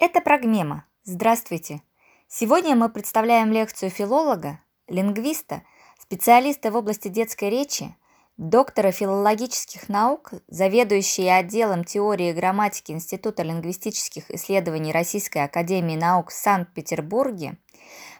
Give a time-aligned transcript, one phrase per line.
[0.00, 0.84] Это Прогмема.
[1.02, 1.82] Здравствуйте.
[2.28, 5.64] Сегодня мы представляем лекцию филолога, лингвиста,
[6.00, 7.96] специалиста в области детской речи,
[8.36, 16.34] доктора филологических наук, заведующей отделом теории и грамматики Института лингвистических исследований Российской академии наук в
[16.34, 17.58] Санкт-Петербурге,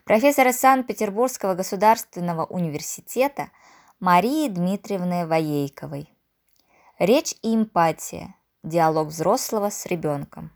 [0.02, 3.50] профессора Санкт-Петербургского государственного университета
[4.00, 6.12] Марии Дмитриевны Воейковой.
[6.98, 8.34] Речь и эмпатия.
[8.64, 10.50] Диалог взрослого с ребенком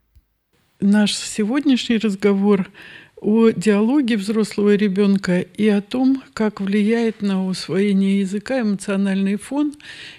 [0.83, 2.71] наш сегодняшний разговор
[3.17, 9.75] о диалоге взрослого ребенка и о том, как влияет на усвоение языка эмоциональный фон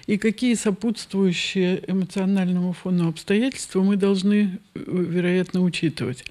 [0.06, 6.24] и какие сопутствующие эмоциональному фону обстоятельства мы должны, вероятно, учитывать.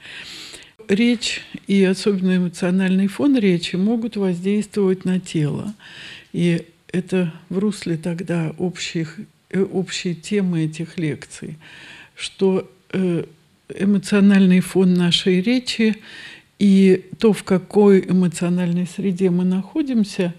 [0.87, 5.73] Речь и особенно эмоциональный фон речи могут воздействовать на тело.
[6.33, 9.19] И это в русле тогда общих,
[9.51, 11.57] э, общей темы этих лекций,
[12.15, 13.25] что э,
[13.77, 15.95] эмоциональный фон нашей речи
[16.59, 20.33] и то, в какой эмоциональной среде мы находимся,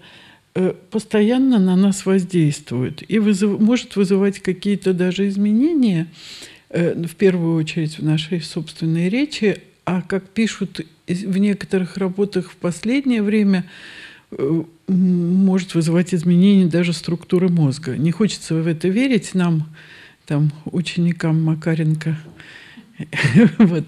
[0.53, 6.07] э, постоянно на нас воздействует и вызыв, может вызывать какие-то даже изменения,
[6.69, 12.55] э, в первую очередь в нашей собственной речи, а как пишут в некоторых работах в
[12.55, 13.65] последнее время,
[14.31, 17.97] э, может вызывать изменения даже структуры мозга.
[17.97, 19.69] Не хочется в это верить нам,
[20.25, 22.17] там, ученикам Макаренко–
[23.57, 23.85] вот.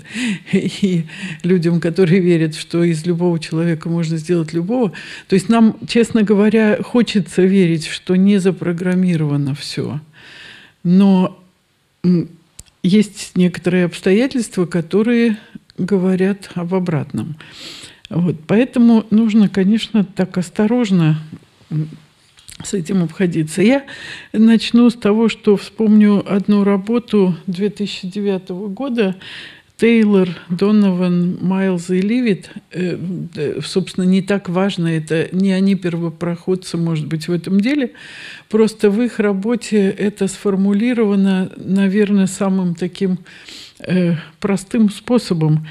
[0.52, 1.06] И
[1.44, 4.92] людям, которые верят, что из любого человека можно сделать любого.
[5.28, 10.02] То есть нам, честно говоря, хочется верить, что не запрограммировано все.
[10.84, 11.42] Но
[12.84, 15.38] есть некоторые обстоятельства, которые
[15.78, 17.36] говорят об обратном.
[18.10, 18.38] Вот.
[18.48, 21.20] Поэтому нужно, конечно, так осторожно
[22.64, 23.62] с этим обходиться.
[23.62, 23.86] Я
[24.34, 29.16] начну с того, что вспомню одну работу 2009 года.
[29.78, 37.06] Тейлор, Донован, Майлз и Ливит, э, собственно, не так важно, это не они первопроходцы, может
[37.06, 37.92] быть, в этом деле,
[38.50, 43.20] просто в их работе это сформулировано, наверное, самым таким
[43.78, 45.68] э, простым способом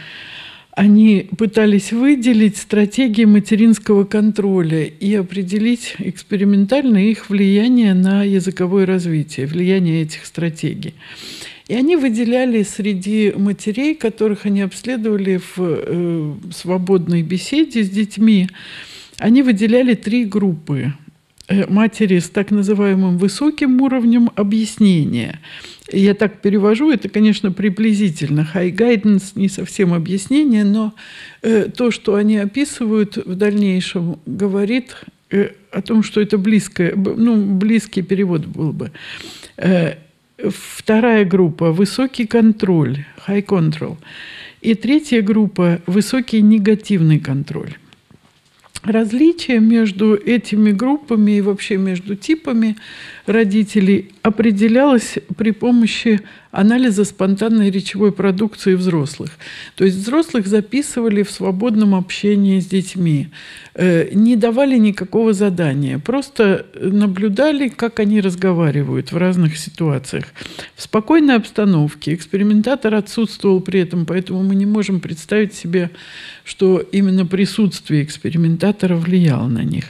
[0.77, 10.03] они пытались выделить стратегии материнского контроля и определить экспериментально их влияние на языковое развитие, влияние
[10.03, 10.93] этих стратегий.
[11.67, 18.51] И они выделяли среди матерей, которых они обследовали в э, свободной беседе с детьми,
[19.17, 20.93] они выделяли три группы.
[21.49, 25.41] Э, матери с так называемым высоким уровнем объяснения–
[25.93, 28.49] я так перевожу, это, конечно, приблизительно.
[28.55, 30.95] High guidance не совсем объяснение, но
[31.43, 34.97] э, то, что они описывают в дальнейшем, говорит
[35.31, 38.91] э, о том, что это близкое, ну, близкий перевод был бы.
[39.57, 39.95] Э,
[40.39, 43.97] вторая группа– высокий контроль, high control.
[44.63, 47.77] И третья группа– высокий негативный контроль.
[48.83, 52.77] Различие между этими группами и вообще между типами
[53.27, 56.21] родителей определялось при помощи
[56.51, 59.31] анализа спонтанной речевой продукции взрослых.
[59.75, 63.29] То есть взрослых записывали в свободном общении с детьми,
[63.75, 70.27] э, не давали никакого задания, просто наблюдали, как они разговаривают в разных ситуациях.
[70.75, 75.91] В спокойной обстановке экспериментатор отсутствовал при этом, поэтому мы не можем представить себе,
[76.43, 79.85] что именно присутствие экспериментатора влияло на них.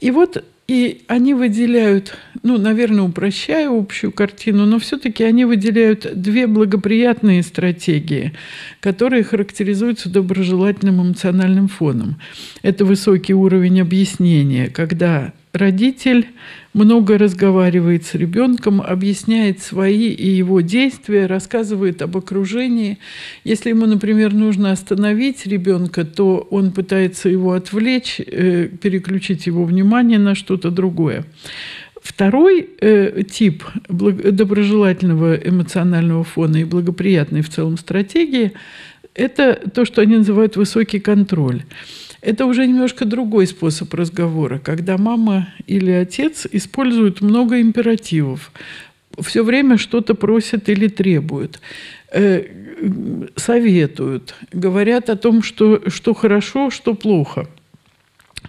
[0.00, 6.46] И вот и они выделяют, ну, наверное, упрощая общую картину, но все-таки они выделяют две
[6.46, 8.32] благоприятные стратегии,
[8.80, 12.16] которые характеризуются доброжелательным эмоциональным фоном.
[12.62, 16.28] Это высокий уровень объяснения, когда родитель
[16.74, 22.98] много разговаривает с ребенком, объясняет свои и его действия, рассказывает об окружении.
[23.44, 30.18] Если ему, например, нужно остановить ребенка, то он пытается его отвлечь, э, переключить его внимание
[30.18, 31.24] на что-то другое.
[32.02, 38.52] Второй э, тип доброжелательного эмоционального фона и благоприятной в целом стратегии–
[39.14, 41.62] это то, что они называют высокий контроль.
[42.22, 48.52] Это уже немножко другой способ разговора, когда мама или отец используют много императивов,
[49.20, 51.60] все время что-то просят или требуют,
[52.12, 52.44] э,
[53.34, 57.48] советуют, говорят о том, что, что хорошо, что плохо.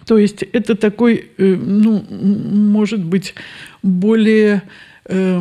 [0.06, 3.34] То есть это такой, э, ну, может быть,
[3.82, 4.62] более
[5.06, 5.40] э,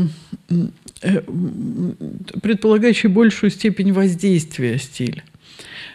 [2.41, 5.21] предполагающий большую степень воздействия стиль.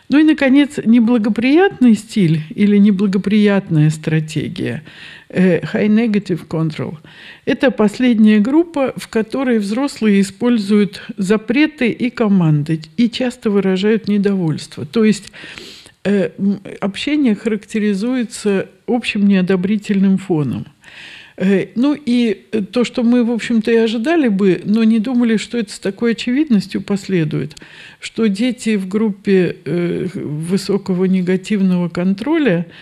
[0.08, 4.82] Ну и, наконец, неблагоприятный стиль или неблагоприятная стратегия
[5.28, 6.96] э, High Negative Control.
[7.44, 14.86] Это последняя группа, в которой взрослые используют запреты и команды и часто выражают недовольство.
[14.86, 15.30] То есть
[16.04, 16.30] э,
[16.80, 20.66] общение характеризуется общим неодобрительным фоном–
[21.76, 22.34] ну и
[22.72, 26.12] то, что мы, в общем-то, и ожидали бы, но не думали, что это с такой
[26.12, 27.54] очевидностью последует,
[28.00, 32.72] что дети в группе э, высокого негативного контроля Э,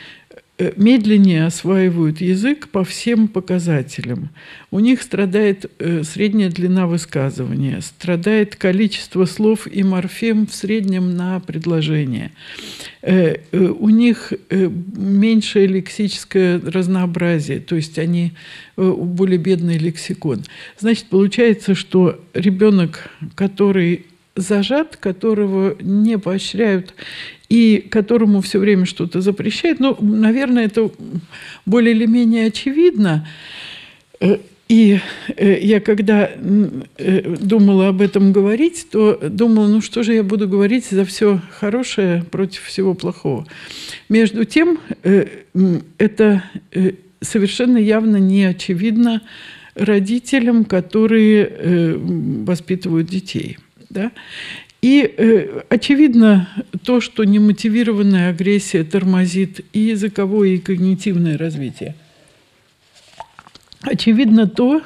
[0.77, 4.31] медленнее осваивают язык по всем показателям.
[4.71, 11.41] У них страдает э, средняя длина высказывания, страдает количество слов и морфем в среднем на
[11.41, 12.33] предложение.
[13.03, 18.33] Э, у них меньшее лексическое разнообразие, то есть они
[18.77, 20.45] более бедный лексикон.
[20.79, 24.07] Значит, получается, что ребенок, который
[24.37, 26.95] зажат, которого не поощряют
[27.49, 29.81] и которому все время что-то запрещают.
[29.81, 30.91] Ну, наверное, это
[31.65, 33.27] более или менее очевидно.
[34.21, 34.39] Э,
[34.69, 34.99] и
[35.37, 40.49] э, я когда э, думала об этом говорить, то думала, ну что же я буду
[40.49, 43.47] говорить за все хорошее против всего плохого.
[44.09, 44.79] Между тем,
[45.99, 46.43] это
[47.21, 49.23] совершенно явно не очевидно
[49.75, 51.97] родителям, которые
[52.45, 53.59] воспитывают детей.
[53.97, 54.13] Да?
[54.83, 56.51] И э, очевидно
[56.85, 61.95] то, что немотивированная агрессия тормозит и языковое, и когнитивное развитие.
[63.81, 64.83] Очевидно то,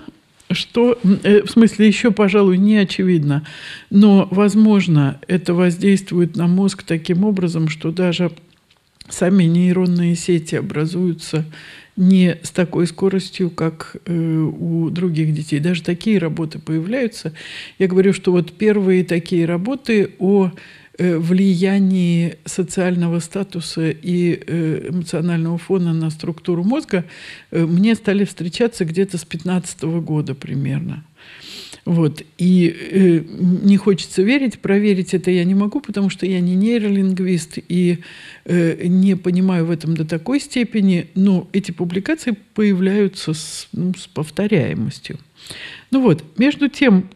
[0.53, 3.45] что, э, в смысле, еще, пожалуй, не очевидно,
[3.91, 8.31] но, возможно, это воздействует на мозг таким образом, что даже
[9.11, 11.45] сами нейронные сети образуются
[11.97, 15.61] не с такой скоростью, как э, у других детей.
[15.61, 17.35] Даже такие работы появляются.
[17.79, 20.51] Я говорю, что вот первые такие работы о
[20.97, 27.05] э, влиянии социального статуса и э, эмоционального фона на структуру мозга
[27.51, 31.05] мне стали встречаться где-то с 15 года примерно.
[31.85, 32.23] Вот.
[32.38, 33.21] И э,
[33.62, 37.99] не хочется верить, проверить это я не могу, потому что я не нейролингвист и
[38.44, 44.06] э, не понимаю в этом до такой степени, но эти публикации появляются с, ну, с
[44.06, 45.19] повторяемостью.
[45.91, 47.09] Ну вот, между тем,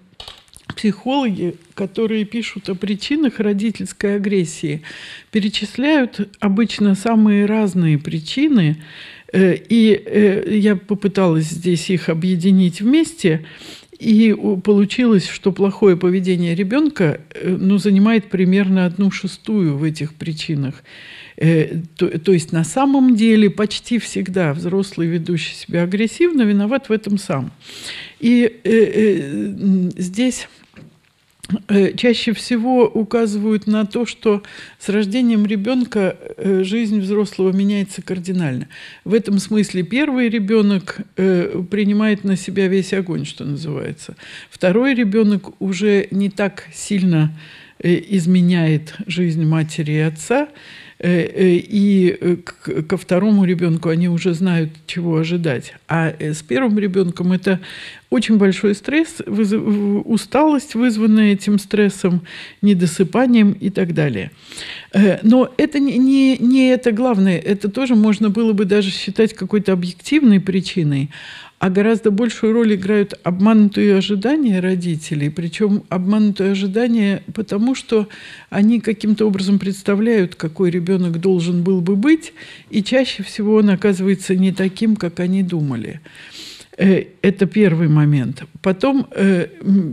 [0.75, 4.83] психологи, которые пишут о причинах родительской агрессии,
[5.31, 8.83] перечисляют обычно самые разные причины,
[9.31, 13.45] э, и э, я попыталась здесь их объединить вместе–
[14.05, 20.85] и получилось, что плохое поведение ребенка э, ну, занимает примерно одну шестую в этих причинах.
[21.37, 26.93] Э, то, то есть на самом деле почти всегда взрослый, ведущий себя агрессивно, виноват в
[26.93, 27.51] этом сам.
[28.21, 30.49] И э, э, здесь
[31.97, 34.43] чаще всего указывают на то, что
[34.79, 38.69] с рождением ребенка э, жизнь взрослого меняется кардинально.
[39.05, 44.17] В этом смысле первый ребенок э, принимает на себя весь огонь, что называется.
[44.51, 47.33] Второй ребенок уже не так сильно
[47.81, 50.49] изменяет жизнь матери и отца,
[51.03, 52.39] и
[52.89, 55.75] ко второму ребенку они уже знают, чего ожидать.
[55.89, 57.61] А с первым ребенком это
[58.11, 62.23] очень большой стресс, усталость, вызванная этим стрессом,
[62.63, 64.31] недосыпанием и так далее.
[64.93, 67.39] Э, но это не, не, не это главное.
[67.39, 71.11] Это тоже можно было бы даже считать какой-то объективной причиной.
[71.65, 75.31] А гораздо большую роль играют обманутые ожидания родителей.
[75.31, 78.07] Причем обманутые ожидания потому, что
[78.51, 82.35] они каким-то образом представляют, какой ребенок должен был бы быть,
[82.69, 86.03] и чаще всего он оказывается не таким, как они думали.
[86.77, 88.43] Э, это первый момент.
[88.61, 89.47] Потом э,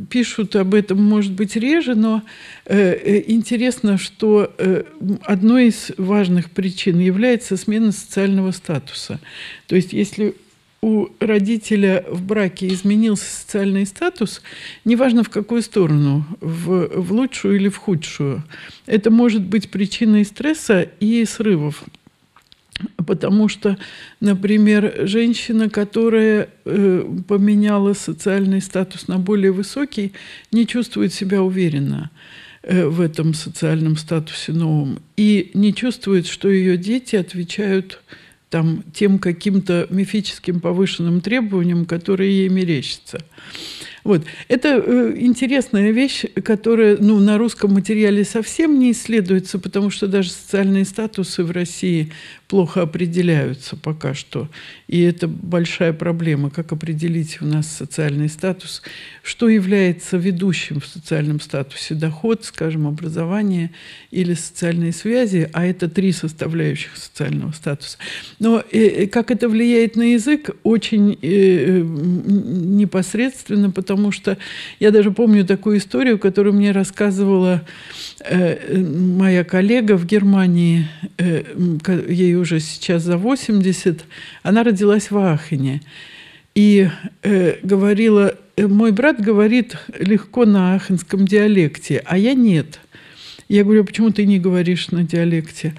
[0.09, 2.21] пишут об этом, может быть, реже, но
[2.65, 4.83] э, э, интересно, что э,
[5.23, 9.21] одной из важных причин является смена социального статуса.
[9.67, 10.35] То есть, если
[10.81, 14.41] у родителя в браке изменился социальный статус,
[14.83, 18.43] неважно в какую сторону, в, в лучшую или в худшую,
[18.87, 21.83] это может быть причиной стресса и срывов.
[23.05, 23.77] Потому что,
[24.21, 30.13] например, женщина, которая э, поменяла социальный статус на более высокий,
[30.51, 32.09] не чувствует себя уверенно
[32.63, 34.99] э, в этом социальном статусе новом.
[35.15, 38.01] И не чувствует, что ее дети отвечают
[38.51, 43.19] там, тем каким-то мифическим повышенным требованиям, которые ей мерещатся.
[44.03, 44.25] Вот.
[44.49, 50.31] Это э, интересная вещь, которая ну, на русском материале совсем не исследуется, потому что даже
[50.31, 52.11] социальные статусы в России
[52.51, 54.49] плохо определяются пока что.
[54.89, 58.81] И это большая проблема, как определить у нас социальный статус,
[59.23, 63.71] что является ведущим в социальном статусе, доход, скажем, образование
[64.11, 67.97] или социальные связи, а это три составляющих социального статуса.
[68.39, 71.81] Но э, э как это влияет на язык, очень э, э
[72.81, 74.37] непосредственно, потому что
[74.81, 77.61] я даже помню такую историю, которую мне рассказывала
[78.19, 81.43] э, моя коллега в Германии, э,
[82.09, 84.03] ей уже сейчас за 80,
[84.43, 85.81] она родилась в Ахене.
[86.53, 86.89] И
[87.23, 92.79] э, говорила, э, мой брат говорит легко на ахенском диалекте, а я нет.
[93.47, 95.73] Я говорю, «А почему ты не говоришь на диалекте?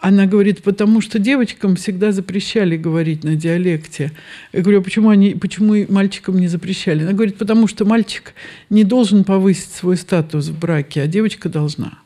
[0.00, 4.12] Она говорит, потому что девочкам всегда запрещали говорить на диалекте.
[4.52, 7.02] Я говорю, а почему, они, почему мальчикам не запрещали?
[7.02, 8.32] Она говорит, потому что мальчик
[8.70, 11.98] не должен повысить свой статус в браке, а девочка должна.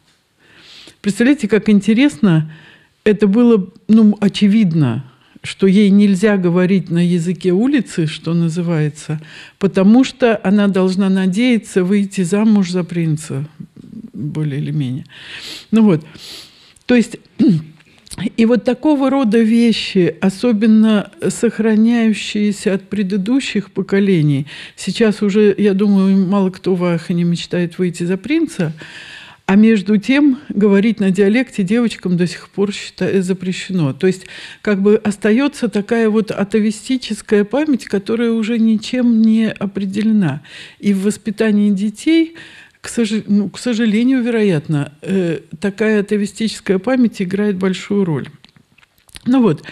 [1.01, 2.51] Представляете, как интересно,
[3.05, 5.05] это было ну, очевидно,
[5.43, 9.21] что ей нельзя говорить на языке улицы, что называется,
[9.59, 13.47] потому что она должна надеяться выйти замуж за принца,
[14.15, 15.05] более или менее.
[15.71, 16.05] Ну вот,
[16.87, 17.19] то есть...
[18.37, 24.47] И вот такого рода вещи, особенно сохраняющиеся от предыдущих поколений,
[24.77, 28.73] сейчас уже, я думаю, мало кто в Ахане мечтает выйти за принца,
[29.47, 33.93] а между тем говорить на диалекте девочкам до сих пор считаю, запрещено.
[33.93, 34.27] То есть
[34.63, 40.43] как бы остается такая вот атовистическая память, которая уже ничем не определена.
[40.79, 42.37] И в воспитании детей,
[42.81, 43.11] к, сож...
[43.27, 48.29] ну, к сожалению, вероятно, э, такая атовистическая память играет большую роль.
[49.27, 49.63] Ну вот,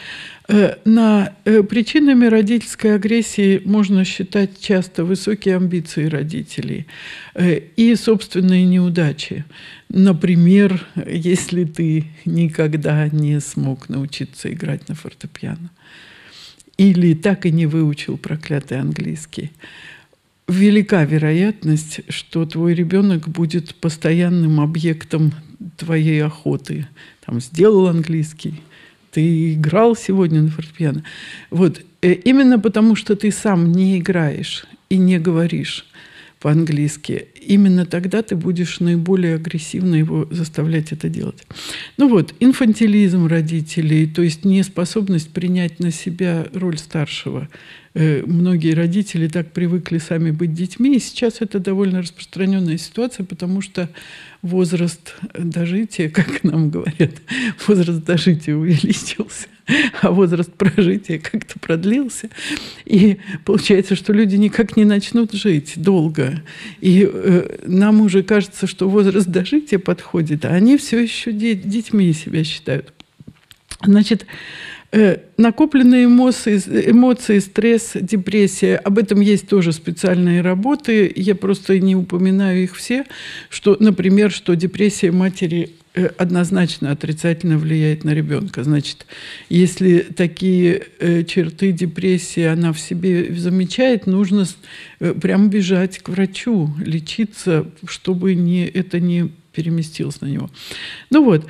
[0.85, 6.87] на э, причинами родительской агрессии можно считать часто высокие амбиции родителей
[7.35, 9.47] э, и собственные неудачи.
[9.89, 15.71] Например, если ты никогда не смог научиться играть на фортепиано
[16.77, 19.53] или так и не выучил проклятый английский,
[20.49, 25.33] велика вероятность, что твой ребенок будет постоянным объектом
[25.77, 26.87] твоей охоты.
[27.25, 28.61] Там сделал английский,
[29.13, 31.05] ты играл сегодня на фортепиано.
[31.51, 35.87] Вот э, именно потому, что ты сам не играешь и не говоришь
[36.43, 41.47] по-английски, именно тогда ты будешь наиболее агрессивно его заставлять это делать.
[41.99, 47.49] Ну вот, инфантилизм родителей, то есть неспособность принять на себя роль старшего.
[47.95, 53.61] Э, многие родители так привыкли сами быть детьми, и сейчас это довольно распространенная ситуация, потому
[53.61, 53.89] что
[54.43, 57.13] возраст дожития, как нам говорят,
[57.69, 59.47] возраст дожития увеличился,
[60.03, 62.31] а возраст прожития как-то продлился.
[62.85, 66.43] И получается, что люди никак не начнут жить долго.
[66.81, 72.45] И э, нам уже кажется, что возраст дожития подходит, а они все еще детьми себя
[72.45, 72.93] считают.
[73.85, 74.27] Значит,
[74.95, 81.11] Э, накопленные эмоции, эмоции, стресс, депрессия, об этом есть тоже специальные работы.
[81.17, 83.07] Я просто не упоминаю их все,
[83.49, 88.65] что, например, что депрессия матери однозначно отрицательно влияет на ребенка.
[88.65, 89.07] Значит,
[89.49, 94.47] если такие э, черты депрессии она в себе замечает, нужно
[95.01, 100.51] э, прям бежать к врачу, лечиться, чтобы не, это не переместилось на него.
[101.11, 101.47] Ну вот.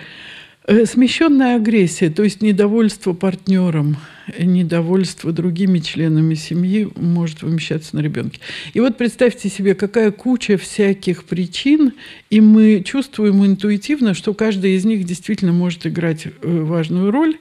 [0.65, 3.97] Э, смещенная агрессия, то есть недовольство партнером,
[4.39, 8.41] недовольство другими членами семьи может вымещаться на ребенке.
[8.75, 11.93] И вот представьте себе, какая куча всяких причин,
[12.31, 17.37] и мы чувствуем интуитивно, что каждая из них действительно может играть э, важную роль.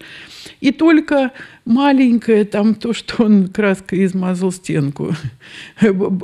[0.60, 1.32] И только
[1.66, 5.16] маленькое там то, что он краской измазал стенку.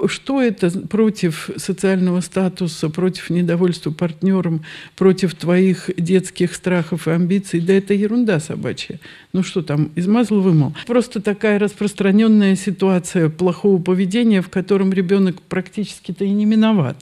[0.08, 4.64] Что это против социального статуса, против недовольства партнером,
[4.96, 7.60] против твоих детских страхов и амбиций?
[7.60, 9.00] Да это ерунда собачья.
[9.34, 10.74] Ну что там, измазал, вымыл.
[10.86, 16.98] Просто такая распространенная ситуация плохого поведения, в котором ребенок практически-то и не миноват.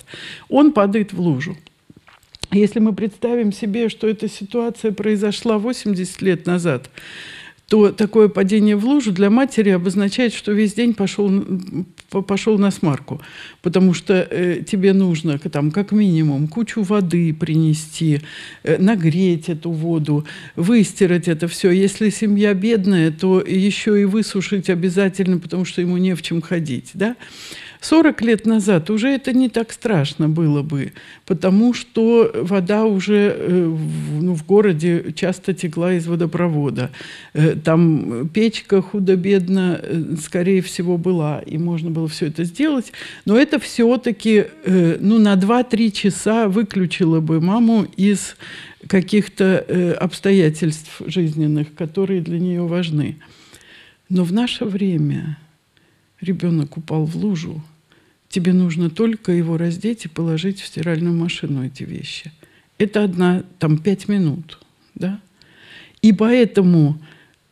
[0.50, 1.58] Он падает в лужу.
[2.52, 6.90] Если мы представим себе, что эта ситуация произошла 80 лет назад,
[7.68, 11.32] то такое падение в лужу для матери обозначает, что весь день пошел,
[12.10, 13.22] пошел на смарку,
[13.64, 18.22] потому что э, тебе нужно там, как минимум кучу воды принести,
[18.64, 21.72] э, нагреть эту воду, выстирать это все.
[21.72, 26.92] Если семья бедная, то еще и высушить обязательно, потому что ему не в чем ходить.
[26.94, 27.16] Да?
[27.86, 30.94] 40 лет назад уже это не так страшно было бы,
[31.28, 33.78] потому что вода уже э,
[34.22, 36.90] ну, в городе часто текла из водопровода.
[37.34, 42.92] Э, там печка худо-бедно, э, скорее всего, была, и можно было все это сделать.
[43.26, 48.36] Но это все-таки ну, на 2-3 часа выключило бы маму из
[48.88, 53.18] каких-то обстоятельств жизненных, которые для нее важны.
[54.10, 55.38] Но в наше время
[56.20, 57.62] ребенок упал в лужу,
[58.36, 62.34] тебе нужно только его раздеть и положить в стиральную машину эти вещи.
[62.78, 64.60] Это одна, там, пять минут,
[64.94, 65.22] да?
[66.02, 67.02] И поэтому,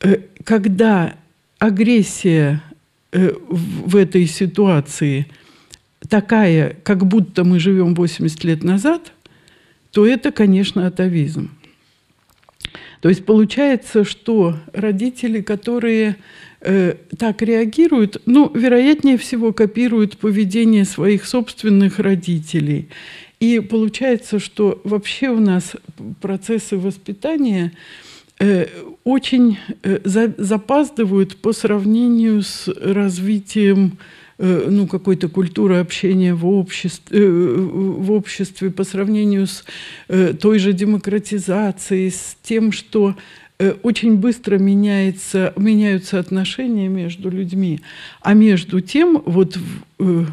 [0.02, 1.16] э, когда
[1.58, 2.62] агрессия
[3.14, 5.28] э, в этой ситуации
[6.10, 9.14] такая, как будто мы живем 80 лет назад,
[9.92, 11.50] то это, конечно, атовизм.
[13.04, 16.16] То есть получается, что родители, которые
[16.62, 22.88] э, так реагируют, ну, вероятнее всего, копируют поведение своих собственных родителей.
[23.42, 25.74] И получается, что вообще у нас
[26.22, 27.74] процессы воспитания
[28.40, 28.68] э,
[29.04, 34.00] очень э, за, запаздывают по сравнению с развитием Э,
[34.40, 39.64] ну, какой-то культуры общения в обществе, э, в обществе по сравнению с
[40.08, 43.16] э, той же демократизацией, с тем, что
[43.84, 47.80] очень быстро меняется, меняются отношения между людьми.
[48.20, 49.58] А между тем, вот
[50.00, 50.28] в,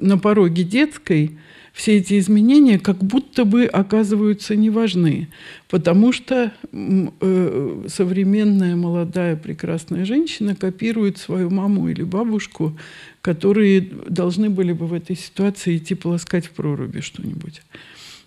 [0.00, 1.32] на пороге детской
[1.76, 5.28] все эти изменения как будто бы оказываются не важны,
[5.68, 12.78] потому что э, современная молодая прекрасная женщина копирует свою маму или бабушку,
[13.20, 17.60] которые должны были бы в этой ситуации идти полоскать в проруби что-нибудь.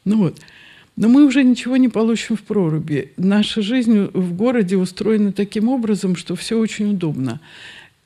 [0.05, 0.39] Ну вот.
[0.95, 3.13] Но мы уже ничего не получим в проруби.
[3.17, 7.41] Наша жизнь в городе устроена таким образом, что все очень удобно.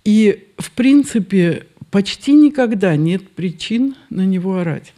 [0.06, 4.94] И, в принципе, почти никогда нет причин на него орать.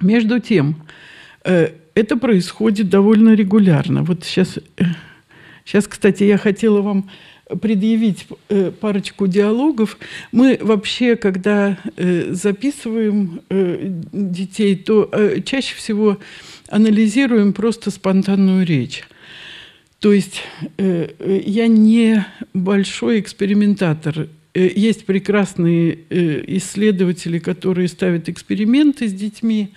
[0.00, 0.76] Между тем,
[1.44, 4.02] э, это происходит довольно регулярно.
[4.02, 4.58] Вот сейчас,
[5.64, 7.10] сейчас, кстати, я хотела вам
[7.62, 9.96] предъявить э, парочку диалогов.
[10.32, 13.40] Мы вообще, когда э, записываем
[14.12, 15.10] детей, то
[15.44, 16.18] чаще всего
[16.68, 19.04] анализируем просто спонтанную речь.
[20.00, 20.42] То есть
[20.76, 24.28] я не большой экспериментатор.
[24.56, 25.98] Есть прекрасные
[26.56, 29.68] исследователи, которые ставят эксперименты с детьми.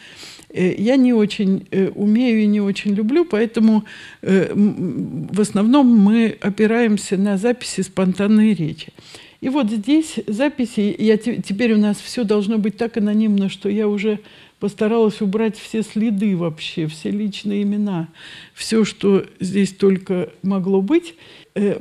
[0.53, 3.83] Я не очень умею и не очень люблю, поэтому
[4.21, 8.93] в основном мы опираемся на записи спонтанной речи.
[9.41, 13.89] И вот здесь записи, я, теперь у нас все должно быть так анонимно, что я
[13.89, 14.19] уже
[14.61, 18.07] постаралась убрать все следы вообще, все личные имена,
[18.53, 21.15] все, что здесь только могло быть.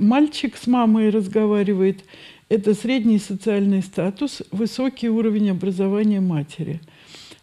[0.00, 2.00] Мальчик с мамой разговаривает–
[2.48, 6.80] это средний социальный статус, высокий уровень образования матери.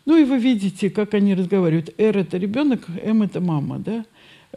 [0.06, 1.94] Ну и вы видите, как они разговаривают.
[1.98, 4.06] «Р»– это ребенок, «М»– это мама, да?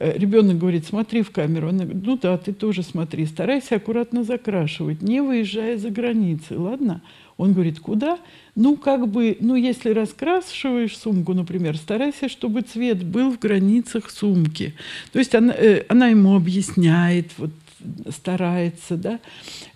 [0.01, 1.69] Э, ребенок говорит, смотри в камеру.
[1.69, 3.27] Она говорит, ну да, ты тоже смотри.
[3.27, 7.03] Старайся аккуратно закрашивать, не выезжая за границы, ладно?
[7.37, 8.19] Он говорит, куда?
[8.55, 14.75] Ну, как бы, ну, если раскрашиваешь сумку, например, старайся, чтобы цвет был в границах сумки.
[15.13, 17.51] То есть она, э, она ему объясняет, вот
[18.11, 19.21] старается, да.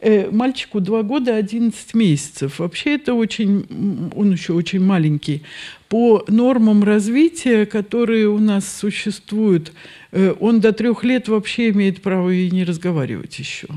[0.00, 2.58] Э, мальчику 2 года 11 месяцев.
[2.58, 5.42] Вообще это очень, он еще очень маленький.
[5.88, 9.72] По нормам развития, которые у нас существуют,
[10.10, 13.68] э, он до трех лет вообще имеет право и не разговаривать еще.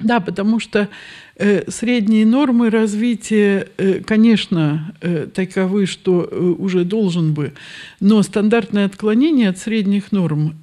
[0.00, 0.88] Да, потому что
[1.36, 7.52] э, средние нормы развития, э, конечно, э, таковы, что э, уже должен бы,
[7.98, 10.54] но стандартное отклонение от средних норм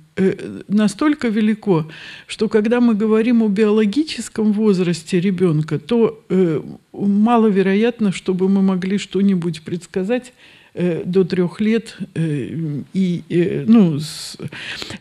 [0.67, 1.87] настолько велико,
[2.27, 6.61] что когда мы говорим о биологическом возрасте ребенка, то э,
[6.93, 10.31] маловероятно, чтобы мы могли что-нибудь предсказать
[10.73, 11.97] э, до трех лет.
[12.13, 14.37] Э, и, э, ну, с...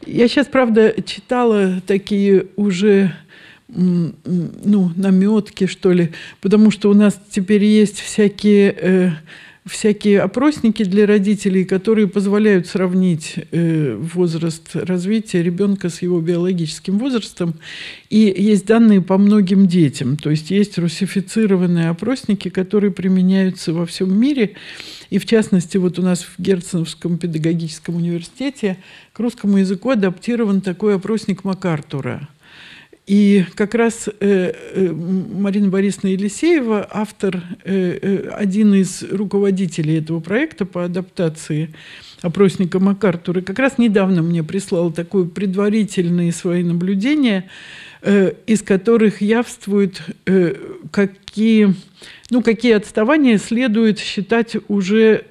[0.04, 3.14] Я сейчас, правда, читала такие уже
[3.68, 9.10] ну, наметки, что ли, потому что у нас теперь есть всякие э,
[9.66, 17.54] всякие опросники для родителей, которые позволяют сравнить э, возраст развития ребенка с его биологическим возрастом.
[18.10, 20.18] И есть данные по многим детям.
[20.18, 24.54] То есть есть русифицированные опросники, которые применяются во всем мире.
[25.08, 28.76] И в частности, вот у нас в Герценовском педагогическом университете
[29.14, 32.28] к русскому языку адаптирован такой опросник МакАртура–
[33.06, 40.20] и как раз э, э, Марина Борисовна Елисеева, автор, э, э, один из руководителей этого
[40.20, 41.74] проекта по адаптации
[42.22, 47.50] опросника МакАртура, как раз недавно мне прислал такое предварительные свои наблюдения,
[48.00, 50.54] э, из которых явствуют, э,
[50.90, 51.74] какие,
[52.30, 55.26] ну, какие отставания следует считать уже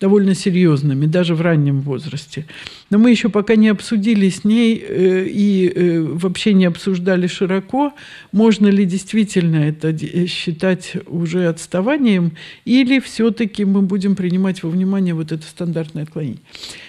[0.00, 2.46] довольно серьезными, даже в раннем возрасте.
[2.88, 7.92] Но мы еще пока не обсудили с ней э, и э, вообще не обсуждали широко,
[8.32, 12.32] можно ли действительно это считать уже отставанием,
[12.64, 16.40] или все-таки мы будем принимать во внимание вот это стандартное отклонение.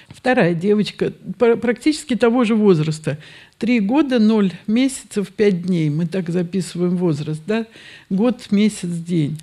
[0.08, 3.18] Вторая девочка практически того же возраста.
[3.58, 5.90] Три года, ноль месяцев, пять дней.
[5.90, 7.66] Мы так записываем возраст, да?
[8.10, 9.38] Год, месяц, день.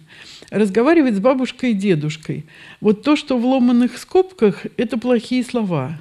[0.50, 2.46] Разговаривать с бабушкой и дедушкой.
[2.80, 6.00] Вот то, что в ломаных скобках, это плохие слова,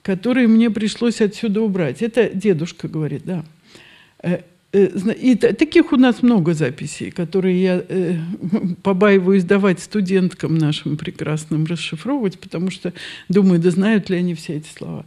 [0.00, 2.00] которые мне пришлось отсюда убрать.
[2.00, 3.44] Это дедушка говорит, да.
[4.22, 4.40] Э,
[4.72, 4.86] э,
[5.20, 8.16] и таких у нас много записей, которые я э,
[8.82, 12.94] побаиваюсь давать студенткам нашим прекрасным расшифровывать, потому что
[13.28, 15.04] думаю, да знают ли они все эти слова.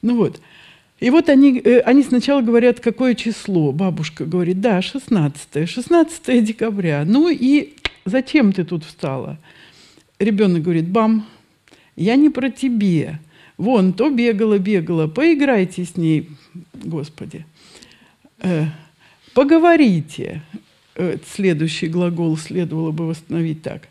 [0.00, 0.40] Ну вот.
[1.00, 3.70] И вот они, они сначала говорят, какое число.
[3.72, 7.04] Бабушка говорит, да, 16, 16 декабря.
[7.06, 7.74] Ну и
[8.06, 9.38] зачем ты тут встала?
[10.18, 11.26] Ребенок говорит, бам,
[11.96, 13.20] я не про тебе.
[13.58, 16.30] Вон, то бегала, бегала, поиграйте с ней,
[16.74, 17.44] Господи.
[18.40, 18.66] Э,
[19.34, 20.42] поговорите.
[20.94, 23.88] Э, следующий глагол следовало бы восстановить так.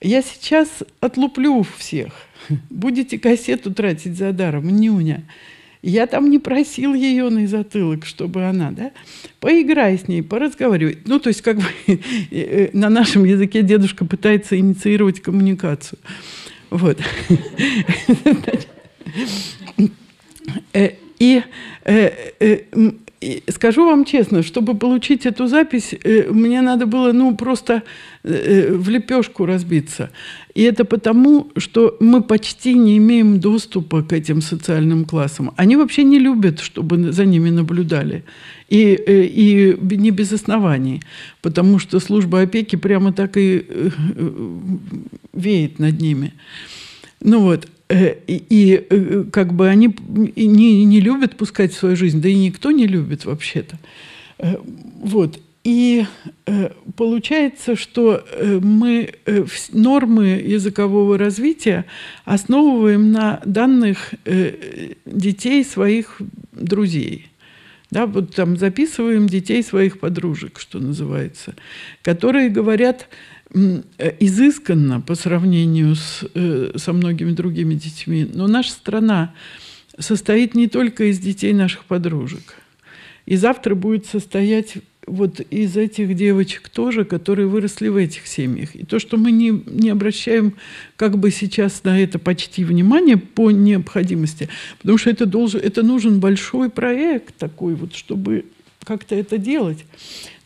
[0.00, 2.12] Я сейчас отлуплю всех.
[2.70, 5.24] Будете кассету тратить за даром, нюня.
[5.82, 8.90] Я там не просил ее на затылок, чтобы она, да,
[9.40, 10.98] поиграй с ней, поразговаривай.
[11.06, 11.64] Ну, то есть, как бы
[12.30, 15.98] э, на нашем языке дедушка пытается инициировать коммуникацию.
[16.70, 16.98] Вот.
[20.72, 20.90] Э,
[23.20, 27.82] и э, скажу вам честно, чтобы получить эту запись, э, мне надо было, ну, просто
[28.24, 30.10] э, в лепешку разбиться.
[30.54, 35.52] И это потому, что мы почти не имеем доступа к этим социальным классам.
[35.56, 38.24] Они вообще не любят, чтобы за ними наблюдали.
[38.68, 41.02] И, э, и не без оснований,
[41.42, 43.66] потому что служба опеки прямо так и
[45.32, 46.32] веет над ними.
[47.20, 49.94] Ну вот, Э, и, и э, как бы они
[50.36, 53.78] не, не любят пускать в свою жизнь, да и никто не любит вообще-то.
[54.38, 54.56] Э,
[55.02, 55.40] вот.
[55.62, 56.06] И
[56.96, 58.24] получается, что
[58.62, 59.12] мы
[59.74, 61.84] нормы языкового развития
[62.24, 64.14] основываем на данных
[65.04, 66.22] детей своих
[66.52, 67.26] друзей.
[67.90, 71.54] Да, вот там записываем детей своих подружек, что называется,
[72.00, 78.28] которые говорят Э, изысканно по сравнению с, э, со многими другими детьми.
[78.32, 79.34] Но наша страна
[79.98, 82.56] состоит не только из детей наших подружек.
[83.26, 88.74] И завтра будет состоять вот из этих девочек тоже, которые выросли в этих семьях.
[88.76, 90.54] И то, что мы не, не обращаем
[90.96, 96.20] как бы сейчас на это почти внимание по необходимости, потому что это, должен, это нужен
[96.20, 98.44] большой проект такой, вот, чтобы
[98.84, 99.84] как-то это делать.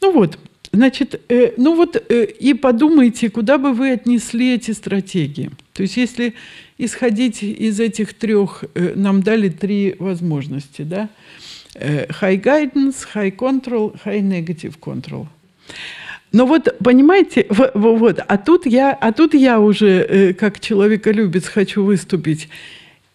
[0.00, 0.38] Ну вот,
[0.74, 5.50] Значит, э, ну вот э, и подумайте, куда бы вы отнесли эти стратегии.
[5.72, 6.34] То есть если
[6.78, 11.08] исходить из этих трех, э, нам дали три возможности, да?
[11.74, 15.26] Э, high guidance, high control, high negative control.
[16.32, 21.84] Но вот, понимаете, вот, а тут я, а тут я уже, э, как человеколюбец, хочу
[21.84, 22.48] выступить.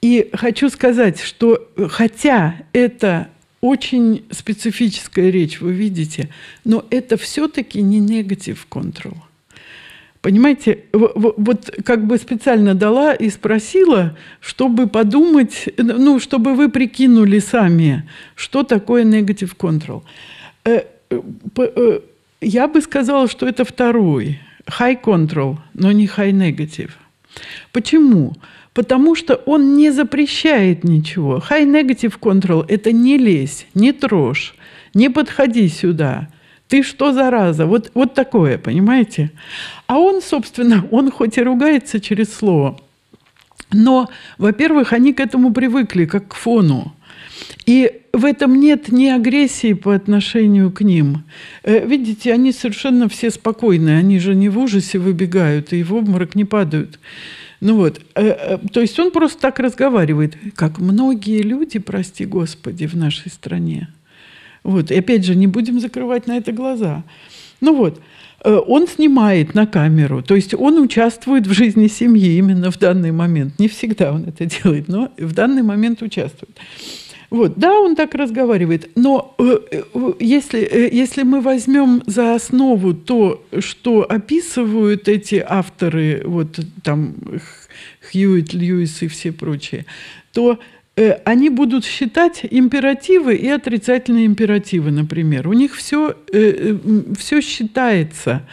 [0.01, 3.27] И хочу сказать, что хотя это
[3.61, 6.29] очень специфическая речь, вы видите,
[6.63, 9.17] но это все-таки не негатив control.
[10.21, 18.09] Понимаете, вот как бы специально дала и спросила, чтобы подумать, ну, чтобы вы прикинули сами,
[18.35, 20.03] что такое negative control.
[20.65, 21.99] Э, э,
[22.41, 24.39] я бы сказала, что это второй.
[24.67, 26.91] High control, но не high negative.
[27.71, 28.33] Почему?
[28.33, 28.35] Почему?
[28.79, 31.43] Потому что он не запрещает ничего.
[31.49, 34.55] High negative control– это не лезь, не трожь,
[34.93, 36.29] не подходи сюда.
[36.69, 37.65] Ты что, зараза?
[37.65, 39.31] Вот, вот такое, понимаете?
[39.87, 42.79] А он, собственно, он хоть и ругается через слово,
[43.73, 46.95] но, во-первых, они к этому привыкли, как к фону.
[47.65, 51.25] И в этом нет ни агрессии по отношению к ним.
[51.63, 56.35] Э, видите, они совершенно все спокойные, они же не в ужасе выбегают и в обморок
[56.35, 56.97] не падают.
[57.61, 62.85] Ну вот, э, э, то есть он просто так разговаривает, как многие люди, прости Господи,
[62.85, 63.89] в нашей стране.
[64.63, 67.03] Вот, и опять же, не будем закрывать на это глаза.
[67.59, 68.01] Ну вот,
[68.45, 73.11] э, он снимает на камеру, то есть он участвует в жизни семьи именно в данный
[73.11, 73.59] момент.
[73.59, 76.57] Не всегда он это делает, но в данный момент участвует.
[77.29, 82.95] Вот, да, он так разговаривает, но э, э, если, э, если мы возьмем за основу
[82.95, 87.15] то, что описывают эти авторы, вот там
[88.11, 89.85] Хьюит, Льюис и все прочие,
[90.33, 90.59] то
[91.23, 95.47] они будут считать императивы и отрицательные императивы, например.
[95.47, 96.17] У них все,
[97.17, 98.45] все считается.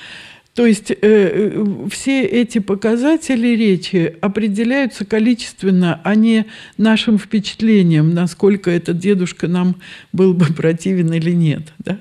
[0.56, 6.46] То есть э, все эти показатели речи определяются количественно, а не
[6.78, 9.76] нашим впечатлением, насколько этот дедушка нам
[10.14, 11.74] был бы противен или нет.
[11.78, 11.98] Да?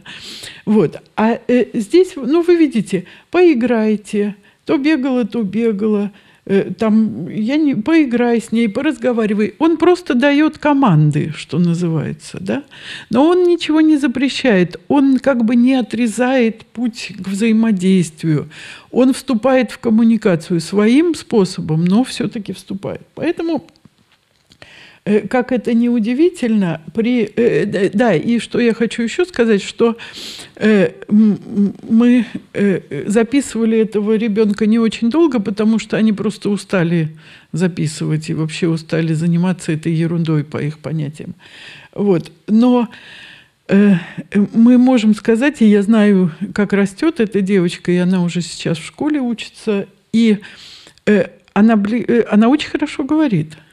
[0.65, 1.01] Вот.
[1.17, 6.34] А э, здесь, ну, вы видите, поиграйте, то бегала, то бегала, Э,
[6.77, 9.55] там, я не, поиграй с ней, поразговаривай.
[9.57, 12.63] Он просто дает команды, что называется, да?
[13.09, 18.49] Но он ничего не запрещает, он как бы не отрезает путь к взаимодействию.
[18.91, 23.01] Он вступает в коммуникацию своим способом, но все-таки вступает.
[23.15, 23.84] Поэтому Э,
[25.29, 29.97] как это не удивительно, при, э, да, и что я хочу еще сказать, что
[30.55, 32.25] э, мы
[33.05, 37.15] записывали этого ребенка не очень долго, потому что они просто устали
[37.51, 41.35] записывать и вообще устали заниматься этой ерундой по их понятиям.
[41.93, 42.31] Вот.
[42.47, 42.89] Но
[43.67, 48.85] мы можем сказать, и я знаю, как растет эта девочка, и она уже сейчас в
[48.85, 50.39] школе учится, и
[51.53, 51.83] она,
[52.29, 53.53] она очень хорошо говорит–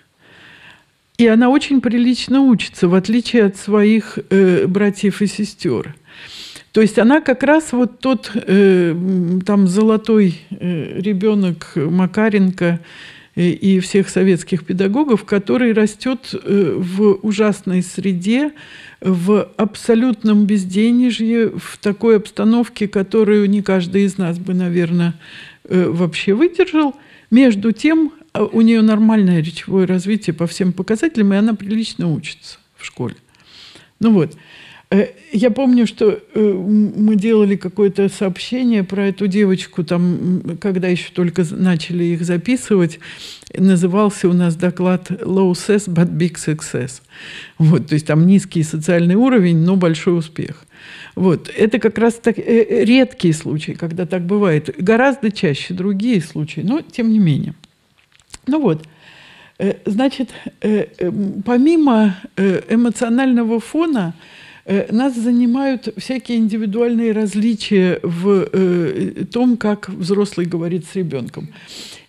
[1.22, 5.94] и она очень прилично учится, в отличие от своих э, братьев и сестер.
[6.72, 8.92] То есть она как раз вот тот э,
[9.46, 12.80] там золотой э, ребенок Макаренко
[13.36, 18.50] э, и всех советских педагогов, который растет э, в ужасной среде,
[19.00, 25.14] в абсолютном безденежье, в такой обстановке, которую не каждый из нас бы, наверное,
[25.68, 26.96] э, вообще выдержал.
[27.30, 32.84] Между тем у нее нормальное речевое развитие по всем показателям, и она прилично учится в
[32.84, 33.16] школе.
[34.00, 34.36] Ну вот.
[34.92, 41.10] Э, я помню, что э, мы делали какое-то сообщение про эту девочку, там, когда еще
[41.12, 42.98] только начали их записывать,
[43.56, 47.00] назывался у нас доклад «Low success, but big success».
[47.56, 50.64] Вот, то есть там низкий социальный уровень, но большой успех.
[51.14, 51.50] Вот.
[51.56, 54.74] Это как раз так, э, редкие случаи, когда так бывает.
[54.78, 57.54] Гораздо чаще другие случаи, но тем не менее.
[58.46, 58.82] Ну вот,
[59.58, 64.14] э, значит, э, эм, помимо э, эмоционального фона,
[64.92, 71.48] нас занимают всякие индивидуальные различия в том, как взрослый говорит с ребенком.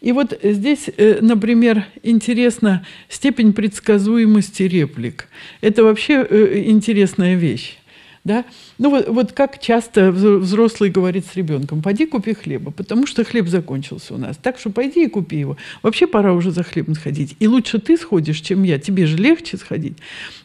[0.01, 0.87] И вот здесь,
[1.21, 5.29] например, интересна степень предсказуемости реплик.
[5.61, 6.27] Это вообще
[6.67, 7.79] интересная вещь.
[8.23, 8.45] Да?
[8.77, 13.49] Ну вот, вот как часто взрослый говорит с ребенком, пойди купи хлеба, потому что хлеб
[13.49, 14.37] закончился у нас.
[14.37, 15.57] Так что пойди и купи его.
[15.81, 17.35] Вообще пора уже за хлебом сходить.
[17.39, 18.79] И лучше ты сходишь, чем я.
[18.79, 19.97] Тебе же легче сходить.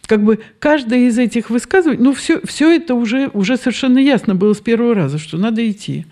[0.07, 4.55] Как бы каждое из этих высказываний, ну все, все это уже, уже совершенно ясно было
[4.55, 6.05] с первого раза, что надо идти.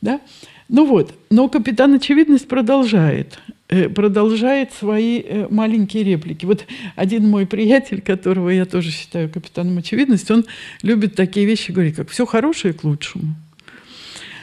[0.00, 0.20] Да?
[0.68, 3.40] Ну вот, но капитан очевидность продолжает.
[3.72, 6.44] Э, продолжает свои э, маленькие реплики.
[6.44, 10.44] Вот один мой приятель, которого я тоже считаю капитаном очевидности, он
[10.82, 13.36] любит такие вещи говорить, как «все хорошее к лучшему».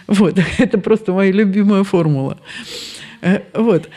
[0.08, 2.40] Вот, это просто моя любимая формула.
[3.22, 3.90] Э, вот.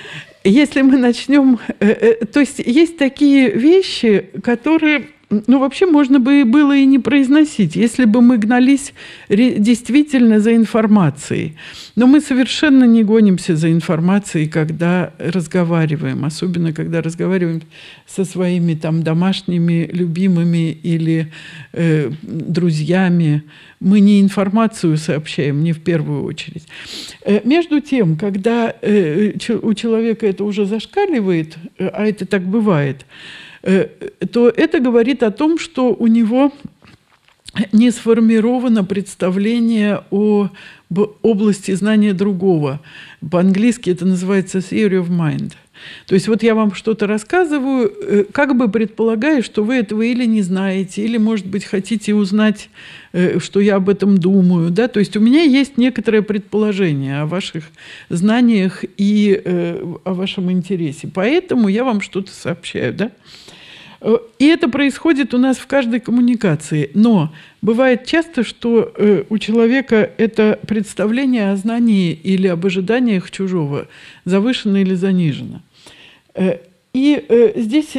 [0.43, 1.61] Если мы начнем...
[1.79, 8.05] То есть есть такие вещи, которые ну, вообще можно бы было и не произносить, если
[8.05, 8.93] бы мы гнались
[9.29, 11.55] действительно за информацией.
[11.95, 17.63] Но мы совершенно не гонимся за информацией, когда разговариваем, особенно когда разговариваем
[18.07, 21.33] со своими там домашними, любимыми или
[21.73, 23.45] э, друзьями.
[23.79, 26.67] Мы не информацию сообщаем, не в первую очередь.
[27.25, 33.05] Э, между тем, когда э, у человека это уже зашкаливает, э, а это так бывает,
[33.05, 36.53] Э, то это говорит о том, что у него
[37.73, 40.51] не сформировано представление о
[41.23, 42.81] области знания другого.
[43.29, 45.55] По-английски это называется theory of mind.
[46.07, 50.25] То есть вот я вам что-то рассказываю, э, как бы предполагая, что вы этого или
[50.25, 52.69] не знаете, или, может быть, хотите узнать,
[53.13, 54.71] э, что я об этом думаю.
[54.71, 54.89] Да?
[54.89, 57.65] То есть у меня есть некоторое предположение о ваших
[58.09, 59.43] знаниях и
[60.05, 61.09] о вашем интересе.
[61.13, 62.95] Поэтому я вам что-то сообщаю.
[62.95, 63.11] Да?
[64.39, 66.91] И это происходит у нас в каждой коммуникации.
[66.95, 73.89] Но бывает часто, что э, у человека это представление о знании или об ожиданиях чужого
[74.25, 75.61] завышено или занижено.
[76.35, 76.59] Э,
[76.93, 77.95] и э, здесь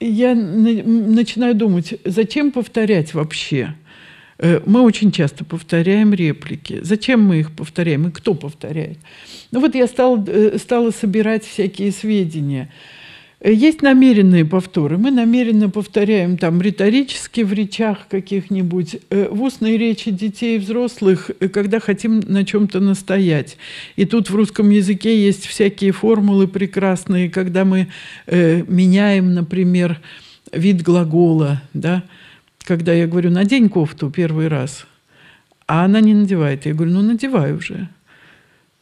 [0.00, 3.74] я начинаю думать, зачем повторять вообще?
[4.38, 6.80] Мы очень часто повторяем реплики.
[6.82, 8.98] Зачем мы их повторяем и кто повторяет?
[9.52, 10.26] Ну вот я стал,
[10.58, 12.68] стала собирать всякие сведения–
[13.52, 14.96] есть намеренные повторы.
[14.96, 21.30] Мы намеренно повторяем там риторически в речах каких-нибудь, э, в устной речи детей и взрослых,
[21.40, 23.58] э, когда хотим на чем-то настоять.
[23.96, 27.88] И тут в русском языке есть всякие формулы прекрасные, когда мы
[28.26, 30.00] э, меняем, например,
[30.50, 32.02] вид глагола, да,
[32.62, 34.86] когда я говорю «надень кофту» первый раз,
[35.66, 36.64] а она не надевает.
[36.64, 37.88] Я говорю «ну надевай уже».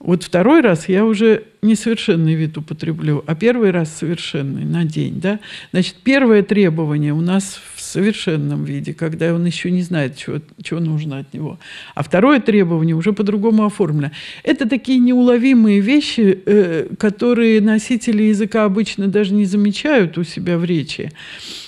[0.03, 5.21] Вот второй раз я уже несовершенный вид употреблю, а первый раз совершенный на день.
[5.21, 5.39] Да?
[5.71, 10.81] Значит, первое требование у нас в совершенном виде, когда он еще не знает, чего, чего
[10.81, 11.61] нужно от него.
[11.95, 14.11] А второе требование уже по-другому оформлено.
[14.43, 20.65] Это такие неуловимые вещи, э, которые носители языка обычно даже не замечают у себя в
[20.65, 21.13] речи.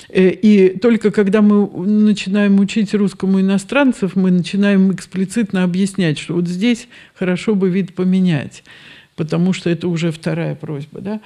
[0.08, 6.48] Э, и только когда мы начинаем учить русскому иностранцев, мы начинаем эксплицитно объяснять, что вот
[6.48, 8.64] здесь хорошо бы вид поменять,
[9.16, 11.00] потому что это уже вторая просьба.
[11.00, 11.20] Да?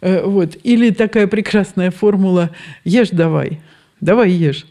[0.00, 0.56] Э, вот.
[0.62, 2.50] Или такая прекрасная формула
[2.84, 3.60] «ешь давай»
[4.04, 4.66] давай ешь.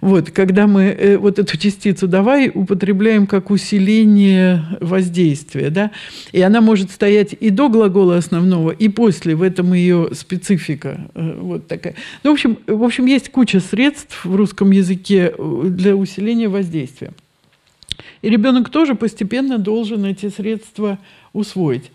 [0.00, 5.90] Вот, когда мы э, вот эту частицу «давай» употребляем как усиление воздействия, да,
[6.32, 11.38] и она может стоять и до глагола основного, и после, в этом ее специфика э,
[11.38, 11.94] вот такая.
[12.24, 17.12] Ну, в общем, в общем, есть куча средств в русском языке э, для усиления воздействия.
[18.22, 20.98] И ребенок тоже постепенно должен эти средства
[21.34, 21.90] усвоить.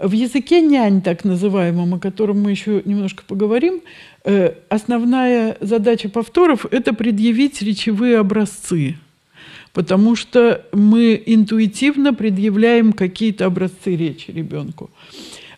[0.00, 3.82] В языке нянь, так называемом, о котором мы еще немножко поговорим,
[4.24, 8.96] э, основная задача повторов– это предъявить речевые образцы,
[9.74, 14.88] потому что мы интуитивно предъявляем какие-то образцы речи ребенку.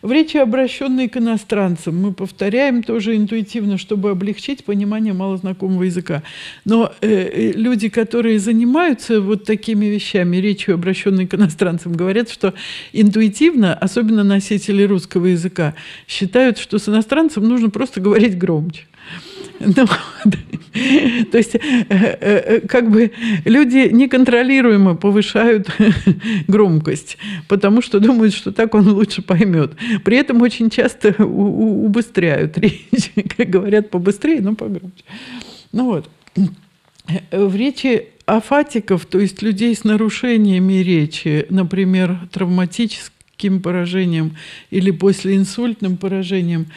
[0.03, 6.23] В речи, обращенной к иностранцам, мы повторяем тоже интуитивно, чтобы облегчить понимание малознакомого языка.
[6.65, 12.53] Но э, э, люди, которые занимаются вот такими вещами, речью, обращенной к иностранцам, говорят, что
[12.91, 15.73] интуитивно, особенно носители русского языка,
[16.05, 18.83] считают, что с иностранцем нужно просто говорить громче.
[19.59, 19.87] Ну,
[21.31, 23.11] то есть, э, э, э, как бы
[23.45, 25.69] люди неконтролируемо повышают
[26.47, 29.73] громкость, потому что думают, что так он лучше поймет.
[30.03, 35.03] При этом очень часто убыстряют речь, как говорят, побыстрее, но погромче.
[35.71, 36.09] Ну вот.
[37.31, 44.37] В речи афатиков, то есть людей с нарушениями речи, например, травматическим поражением
[44.71, 46.67] или послеинсультным поражением,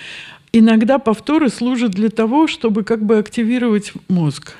[0.58, 4.54] иногда повторы служат для того, чтобы как бы активировать мозг,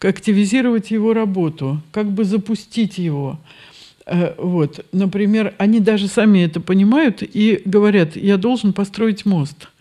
[0.00, 3.38] активизировать его работу, как бы запустить его.
[4.06, 9.68] Э, вот, например, они даже сами это понимают и говорят, я должен построить мост–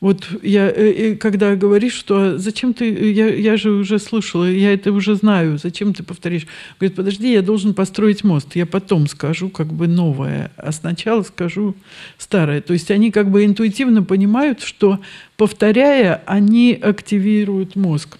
[0.00, 4.92] вот я, э, когда говоришь, что зачем ты, я, я же уже слышала, я это
[4.92, 6.46] уже знаю, зачем ты повторишь?
[6.78, 11.74] Говорит, подожди, я должен построить мост, я потом скажу как бы новое, а сначала скажу
[12.16, 12.62] старое.
[12.62, 15.00] То есть они как бы интуитивно понимают, что
[15.36, 18.18] повторяя, они активируют мозг.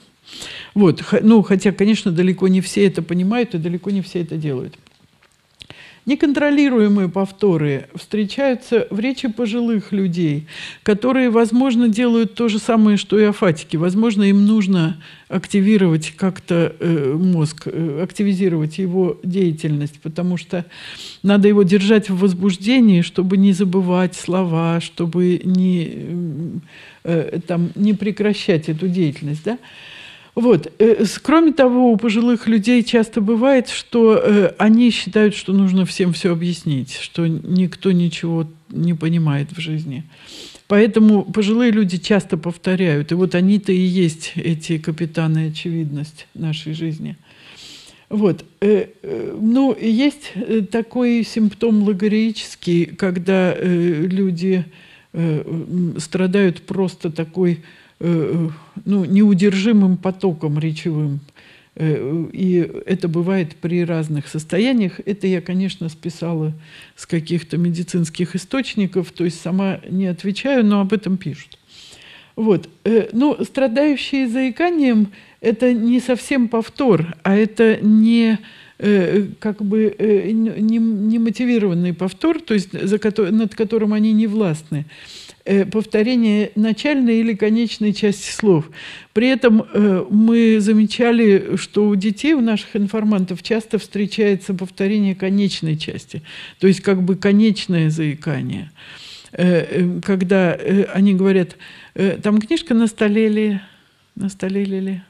[0.75, 4.75] Вот, ну, хотя, конечно, далеко не все это понимают и далеко не все это делают.
[6.11, 10.49] Неконтролируемые повторы встречаются в речи пожилых людей,
[10.83, 13.77] которые, возможно, делают то же самое, что и афатики.
[13.77, 20.65] Возможно, им нужно активировать как-то э, мозг, э, активизировать его деятельность, потому что
[21.23, 26.61] надо его держать в возбуждении, чтобы не забывать слова, чтобы не,
[27.05, 29.45] э, там, не прекращать эту деятельность.
[29.45, 29.59] Да?
[30.35, 30.73] Вот.
[30.79, 36.13] Э, кроме того, у пожилых людей часто бывает, что э, они считают, что нужно всем
[36.13, 40.05] все объяснить, что никто ничего не понимает в жизни.
[40.69, 43.11] Поэтому пожилые люди часто повторяют.
[43.11, 47.17] И вот они-то и есть эти капитаны очевидность нашей жизни.
[48.09, 48.45] Вот.
[48.61, 48.87] Э,
[49.41, 50.33] ну, есть
[50.71, 54.65] такой симптом логореический, когда люди
[55.99, 57.65] страдают просто такой
[58.01, 61.21] ну, неудержимым потоком речевым.
[61.77, 65.01] Э, и это бывает при разных состояниях.
[65.07, 66.53] Это я, конечно, списала
[66.97, 71.59] с каких-то медицинских источников, то есть сама не отвечаю, но об этом пишут.
[72.37, 72.69] Вот.
[72.85, 75.09] Э, ну, страдающие заиканием–
[75.41, 78.39] это не совсем повтор, а это не
[79.39, 82.99] как бы не, не мотивированный повтор, то есть за,
[83.31, 84.87] над которым они не властны.
[85.47, 88.71] Э, повторение начальной или конечной части слов.
[89.15, 95.79] При этом э, мы замечали, что у детей, у наших информантов часто встречается повторение конечной
[95.79, 96.23] части,
[96.59, 98.71] то есть как бы конечное заикание.
[99.33, 100.53] Э, когда
[100.93, 101.57] они говорят,
[101.95, 103.61] там книжка на столе ли,
[104.15, 105.03] на столе ли, ли?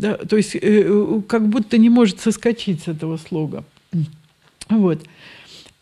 [0.00, 0.52] Да, то есть
[1.28, 3.64] как будто не может соскочить с этого слога.
[4.70, 5.04] Вот.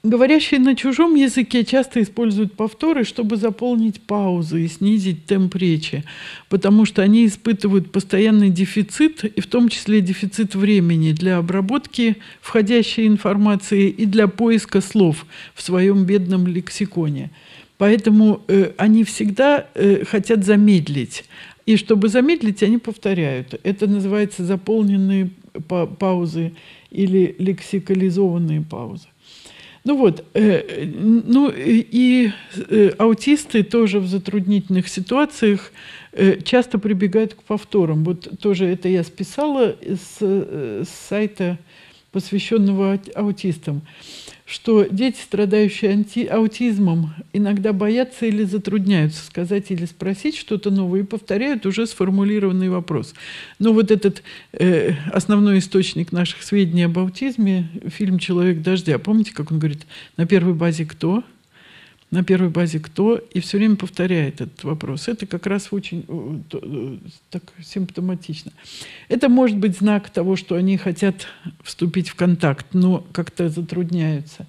[0.03, 6.05] Говорящие на чужом языке часто используют повторы, чтобы заполнить паузы и снизить темп речи,
[6.49, 13.07] потому что они испытывают постоянный дефицит, и в том числе дефицит времени для обработки входящей
[13.07, 17.31] информации и для поиска слов в своем бедном лексиконе.
[17.79, 21.25] Поэтому э, они всегда э, хотят замедлить.
[21.65, 23.59] И чтобы замедлить, они повторяют.
[23.63, 25.31] Это называется заполненные
[25.69, 26.55] па паузы
[26.91, 29.07] или лексикализованные паузы.
[29.85, 35.73] Ну вот, э, ну и э, аутисты тоже в затруднительных ситуациях
[36.13, 38.03] э, часто прибегают к повторам.
[38.03, 41.59] Вот тоже это я списала с, э, с сайта,
[42.11, 43.83] посвященного аутистам
[44.49, 51.05] что дети, страдающие анти- аутизмом, иногда боятся или затрудняются сказать или спросить что-то новое и
[51.05, 53.15] повторяют уже сформулированный вопрос.
[53.59, 54.23] Но вот этот
[54.53, 59.87] э, основной источник наших сведений об аутизме, фильм «Человек дождя», помните, как он говорит,
[60.17, 61.23] на первой базе кто–
[62.11, 65.09] на первой базе кто, и все время повторяет этот вопрос.
[65.09, 66.97] Это как раз очень э, э,
[67.31, 68.53] так симптоматично.
[69.09, 71.27] Это может быть знак того, что они хотят
[71.63, 74.47] вступить в контакт, но как-то затрудняются.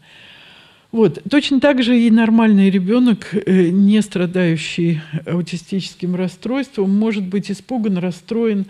[0.92, 1.22] Вот.
[1.30, 8.68] Точно так же и нормальный ребенок, э, не страдающий аутистическим расстройством, может быть испуган, расстроен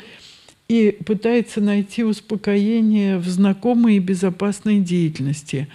[0.67, 5.67] и пытается найти успокоение в знакомой и безопасной деятельности,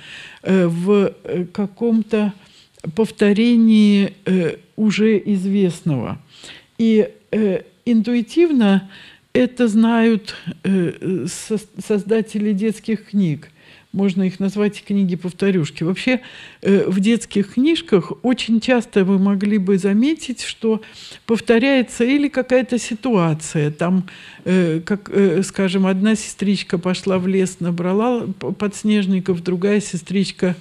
[0.43, 1.13] в
[1.53, 2.33] каком-то
[2.95, 6.21] повторении э, уже известного.
[6.79, 8.91] И э, интуитивно
[9.33, 13.51] это знают э, со создатели детских книг.
[13.93, 15.85] Можно их назвать книги-повторюшки.
[15.85, 16.21] Вообще
[16.63, 20.83] э, в детских книжках очень часто вы могли бы заметить, что
[21.27, 23.71] повторяется или какая-то ситуация.
[23.71, 24.09] Там,
[24.45, 28.27] э, как, э, скажем, одна сестричка пошла в лес, набрала
[28.59, 30.57] подснежников, другая сестричка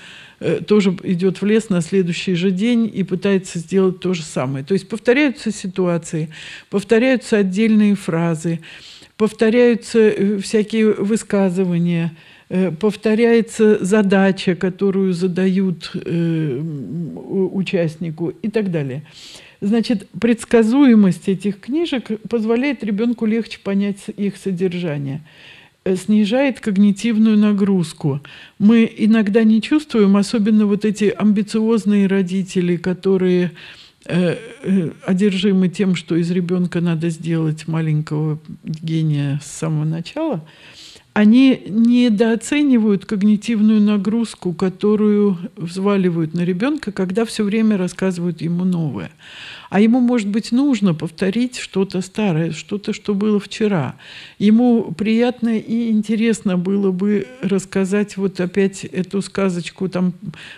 [0.68, 4.66] тоже идет в лес на следующий же день и пытается сделать то же самое.
[4.66, 6.30] То есть повторяются ситуации,
[6.70, 8.60] повторяются отдельные фразы,
[9.18, 12.16] повторяются э, всякие высказывания,
[12.50, 15.92] э, повторяется задача, которую задают
[17.54, 19.04] участнику и так далее.
[19.62, 25.22] Значит, предсказуемость этих книжек позволяет ребенку легче понять их содержание.
[25.86, 28.22] Э, снижает когнитивную нагрузку.
[28.58, 33.52] Мы иногда не чувствуем, особенно вот эти амбициозные родители, которые
[34.06, 40.48] э, э, одержимы тем, что из ребенка надо сделать маленького гения с самого начала,
[41.14, 49.12] они недооценивают когнитивную нагрузку, которую взваливают на ребенка, когда все время рассказывают ему новое.
[49.70, 53.96] А ему, может быть, нужно повторить что-то старое, что-то, что было вчера.
[54.40, 60.14] Ему приятно и интересно было бы рассказать вот опять эту сказочку там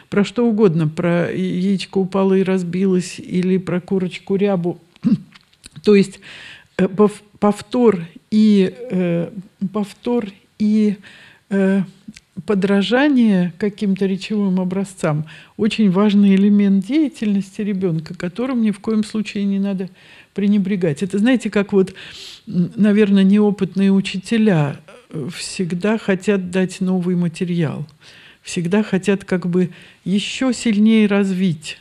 [0.10, 4.80] про что угодно, про яичко упало и разбилось, или про курочку рябу.
[5.84, 6.22] То есть
[6.78, 6.88] э,
[7.40, 9.30] повтор и, э,
[9.74, 10.28] повтор
[10.60, 10.98] и
[11.50, 11.82] э,
[12.46, 15.26] подражание каким-то речевым образцам
[15.58, 19.90] очень важный элемент деятельности ребенка, которым ни в коем случае не надо
[20.34, 21.02] пренебрегать.
[21.02, 21.94] Это, знаете, как вот,
[22.46, 24.78] наверное, неопытные учителя
[25.10, 27.88] э, всегда хотят дать новый материал,
[28.42, 29.72] всегда хотят как бы
[30.04, 31.78] еще сильнее развить.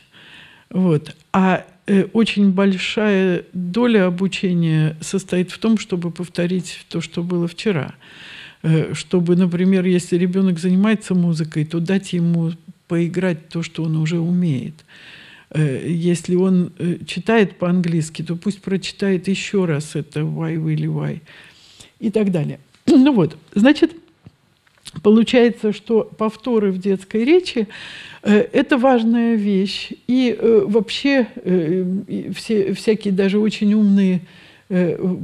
[0.69, 1.15] Вот.
[1.33, 7.93] А э, очень большая доля обучения состоит в том, чтобы повторить то, что было вчера.
[8.65, 12.51] Э, чтобы, например, если ребенок занимается музыкой, то дать ему
[12.87, 14.73] поиграть то, что он уже умеет.
[15.51, 21.21] Э, если он э, читает по-английски, то пусть прочитает еще раз это «why, really, why»
[21.99, 22.59] и так далее.
[22.87, 23.91] Ну вот, значит,
[25.03, 27.67] получается, что повторы в детской речи
[28.23, 29.91] это важная вещь.
[30.07, 31.27] И вообще
[32.35, 34.21] все, всякие даже очень умные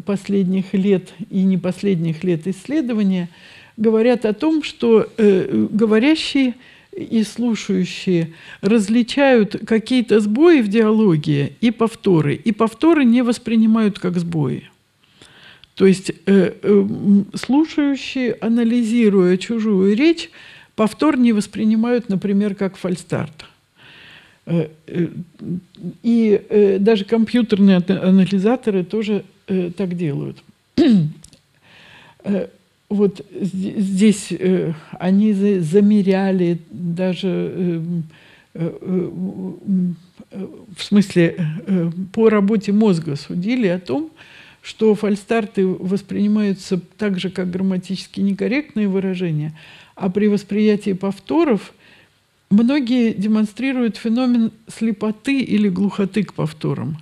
[0.06, 3.30] последних лет и не последних лет исследования
[3.78, 6.56] говорят о том, что э, говорящие
[6.96, 14.70] и слушающие различают какие-то сбои в диалоге и повторы, и повторы не воспринимают как сбои.
[15.76, 16.54] То есть э,
[17.34, 20.30] слушающие, анализируя чужую речь,
[20.76, 23.46] повтор не воспринимают, например, как фальстарт.
[24.46, 25.08] Э, э,
[26.02, 29.24] и э, даже компьютерные анализаторы тоже
[29.78, 30.44] так делают.
[32.90, 34.34] Вот здесь
[35.00, 37.82] они замеряли даже
[38.54, 39.96] в
[40.78, 41.38] смысле
[42.12, 44.12] по работе мозга судили о том,
[44.62, 49.58] что фальстарты воспринимаются так же, как грамматически некорректные выражения,
[49.96, 51.74] а при восприятии повторов–
[52.52, 56.98] Многие демонстрируют феномен слепоты или глухоты к повторам.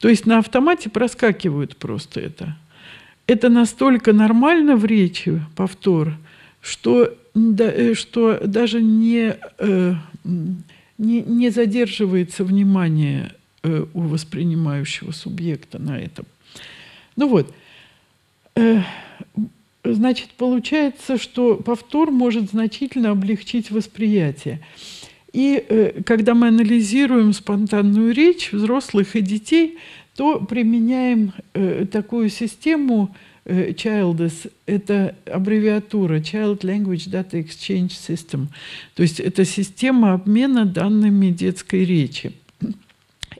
[0.00, 2.56] То есть на автомате проскакивают просто это.
[3.28, 6.14] Это настолько нормально в речи, повтор,
[6.60, 9.94] что, э, что даже не, э,
[10.24, 13.32] не, не задерживается внимание
[13.62, 16.26] э, у воспринимающего субъекта на этом.
[17.14, 17.54] Ну вот,
[19.94, 24.60] Значит, получается, что повтор может значительно облегчить восприятие.
[25.32, 29.78] И э, когда мы анализируем спонтанную речь взрослых и детей,
[30.14, 33.14] то применяем э, такую систему
[33.44, 38.48] э, CHILDES, это аббревиатура Child Language Data Exchange System,
[38.94, 42.32] то есть это система обмена данными детской речи.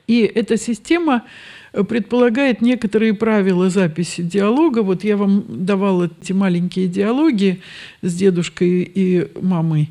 [0.07, 1.25] И эта система
[1.71, 4.79] предполагает некоторые правила записи диалога.
[4.79, 7.61] Вот я вам давала эти маленькие диалоги
[8.01, 9.89] с дедушкой и мамой.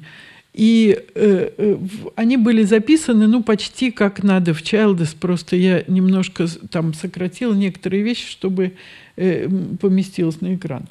[0.59, 1.77] И э, э,
[2.17, 8.03] они были записаны, ну, почти как надо в Childes, просто я немножко там сократила некоторые
[8.03, 8.73] вещи, чтобы
[9.17, 9.49] э,
[9.81, 10.87] поместилось на экран.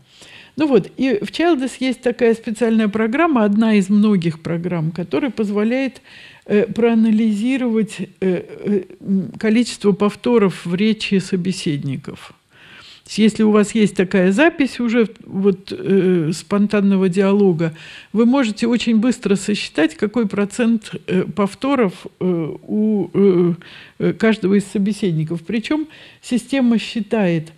[0.55, 5.97] Ну вот, и в Childes есть такая специальная программа, одна из многих программ, которая позволяет
[5.97, 6.01] э,
[6.47, 8.83] проанализировать э, э,
[9.37, 12.33] количество повторов в речи собеседников.
[13.15, 17.73] Если у вас есть такая запись уже вот, э, спонтанного диалога,
[18.11, 23.53] вы можете очень быстро сосчитать, какой процент э, повторов э, у э,
[23.99, 25.41] э каждого из собеседников.
[25.45, 25.87] Причем
[26.21, 27.53] система считает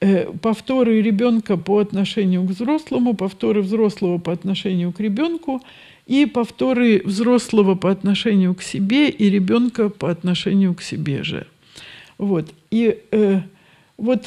[0.00, 5.62] э, повторы ребенка по отношению к взрослому, повторы взрослого по отношению к ребенку
[6.06, 11.46] и повторы взрослого по отношению к себе и ребенка по отношению к себе же.
[12.18, 12.52] Вот.
[12.70, 13.40] И э,
[13.96, 14.26] вот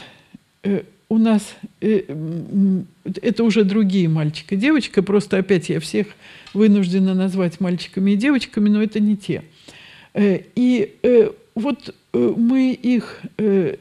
[0.63, 2.01] Э, у нас э,
[3.21, 6.07] это уже другие мальчик и девочка, просто опять я всех
[6.53, 9.43] вынуждена назвать мальчиками и девочками, но это не те.
[10.13, 10.95] Э, и
[11.55, 13.21] вот мы их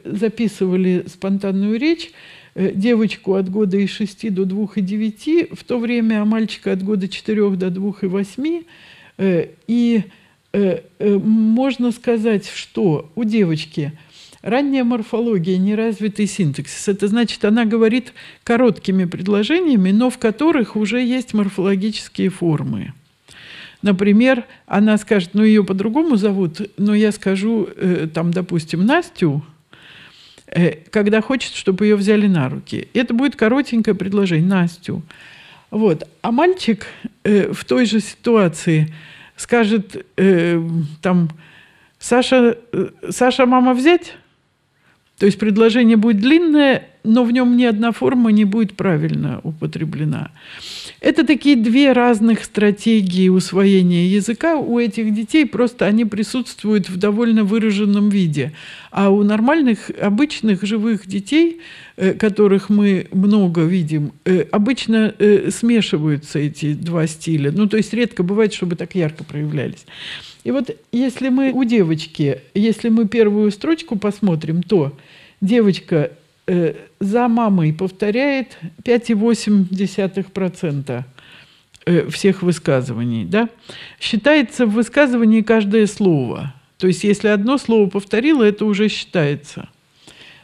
[0.03, 2.11] записывали спонтанную речь,
[2.55, 6.83] девочку от года и 6 до 2 и 9, в то время а мальчика от
[6.83, 8.63] года 4 до 2 и 8.
[9.67, 10.03] И
[11.03, 13.93] можно сказать, что у девочки–
[14.41, 16.87] Ранняя морфология, неразвитый синтаксис.
[16.87, 18.13] Это значит, она говорит
[18.45, 22.93] короткими предложениями, но в которых уже есть морфологические формы.
[23.81, 29.58] Например, она скажет, ну ее по-другому зовут, но я скажу, э, там, допустим, Настю, э,
[30.91, 32.87] когда хочет, чтобы ее взяли на руки.
[32.93, 35.03] Это будет коротенькое предложение, Настю.
[35.71, 36.07] Вот.
[36.21, 36.87] А мальчик
[37.23, 38.93] э, в той же ситуации
[39.35, 40.61] скажет, э,
[41.01, 41.29] там,
[41.99, 44.15] Саша, э, Саша, мама взять?
[45.17, 50.31] То есть предложение будет длинное, но в нем ни одна форма не будет правильно употреблена.
[51.01, 57.43] Это такие две разных стратегии усвоения языка у этих детей, просто они присутствуют в довольно
[57.43, 58.53] выраженном виде.
[58.91, 61.61] А у нормальных, обычных живых детей,
[61.95, 67.51] э, которых мы много видим, э, обычно э, смешиваются эти два стиля.
[67.51, 69.85] Ну, то есть редко бывает, чтобы так ярко проявлялись.
[70.43, 74.97] И вот если мы у девочки, если мы первую строчку посмотрим, то
[75.41, 76.11] девочка
[76.99, 81.03] за мамой повторяет 5,8%
[81.85, 83.25] э, всех высказываний.
[83.25, 83.49] Да?
[83.99, 86.53] Считается в высказывании каждое слово.
[86.77, 89.69] То есть если одно слово повторила, это уже считается.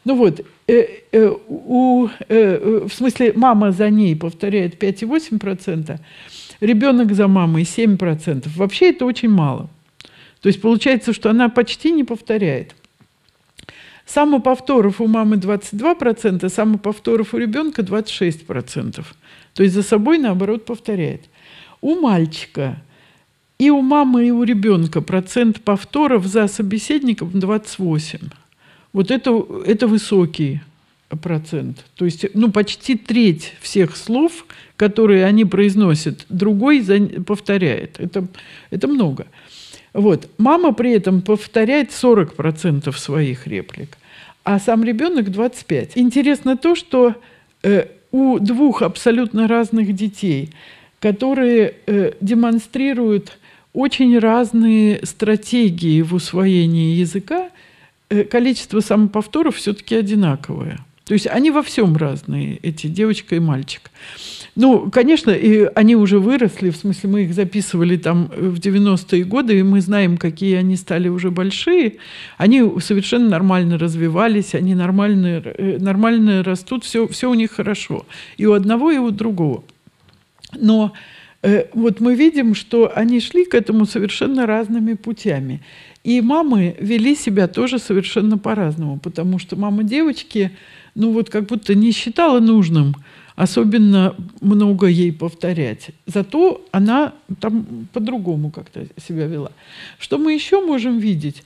[0.03, 5.99] Ну вот, э, э, у, э, в смысле, мама за ней повторяет 5,8%,
[6.61, 8.47] ребенок за мамой 7%.
[8.55, 9.69] Вообще это очень мало.
[10.41, 12.75] То есть получается, что она почти не повторяет.
[14.05, 19.03] Самоповторов у мамы 22%, самоповторов у ребенка 26%.
[19.53, 21.21] То есть за собой, наоборот, повторяет.
[21.81, 22.81] У мальчика
[23.57, 28.19] и у мамы, и у ребенка процент повторов за собеседником 28.
[28.93, 30.61] Вот это, это высокий
[31.21, 31.85] процент.
[31.95, 34.45] То есть ну, почти треть всех слов,
[34.75, 36.83] которые они произносят, другой
[37.25, 37.99] повторяет.
[37.99, 38.27] Это,
[38.69, 39.27] это много.
[39.95, 40.29] Вот.
[40.37, 43.97] Мама при этом повторяет 40% своих реплик,
[44.43, 45.91] а сам ребенок 25%.
[45.95, 47.15] Интересно то, что
[47.63, 50.49] э, у двух абсолютно разных детей,
[50.99, 53.37] которые э, демонстрируют
[53.73, 57.49] очень разные стратегии в усвоении языка,
[58.09, 60.79] э, количество самоповторов все-таки одинаковое.
[61.05, 63.89] То есть они во всем разные, эти девочка и мальчик.
[64.55, 69.59] Ну, конечно, и они уже выросли, в смысле мы их записывали там в 90-е годы,
[69.59, 71.97] и мы знаем, какие они стали уже большие.
[72.37, 78.05] Они совершенно нормально развивались, они нормально, э, нормально растут, все, все у них хорошо.
[78.37, 79.65] И у одного, и у другого.
[80.57, 80.93] Но
[81.41, 85.61] э, вот мы видим, что они шли к этому совершенно разными путями.
[86.05, 90.51] И мамы вели себя тоже совершенно по-разному, потому что мама девочки–
[90.95, 92.95] ну вот как будто не считала нужным
[93.35, 95.89] особенно много ей повторять.
[96.05, 99.51] Зато она там по-другому как-то себя вела.
[99.99, 101.43] Что мы еще можем видеть?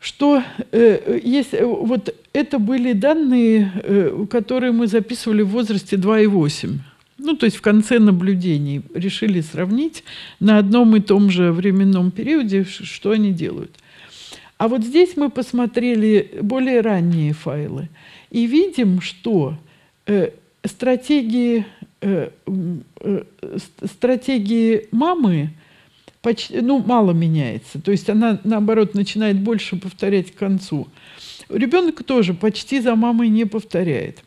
[0.00, 0.42] Что
[0.72, 6.78] э, есть, э, вот это были данные, э, которые мы записывали в возрасте 2,8.
[7.18, 10.02] Ну, то есть в конце наблюдений решили сравнить
[10.40, 13.70] на одном и том же временном периоде, что они делают.
[14.58, 17.88] А вот здесь мы посмотрели более ранние файлы
[18.30, 19.56] и видим, что
[20.06, 20.30] э,
[20.64, 21.66] стратегии,
[22.00, 22.30] э,
[23.00, 23.22] э,
[23.84, 25.50] стратегии мамы
[26.20, 27.80] почти, ну, мало меняется.
[27.80, 30.88] То есть она, наоборот, начинает больше повторять к концу.
[31.48, 34.22] Ребенок тоже почти за мамой не повторяет.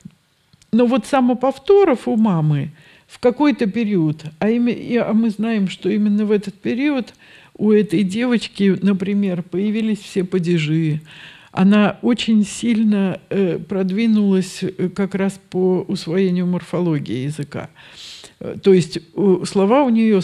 [0.71, 2.71] Но вот самоповторов у мамы
[3.07, 7.13] в какой-то период, а, а мы знаем, что именно в этот период
[7.57, 10.99] у этой девочки, например, появились все падежи,
[11.55, 17.69] она очень сильно э, продвинулась э, как раз по усвоению морфологии языка.
[18.41, 18.99] Э, то есть
[19.45, 20.21] слова у нее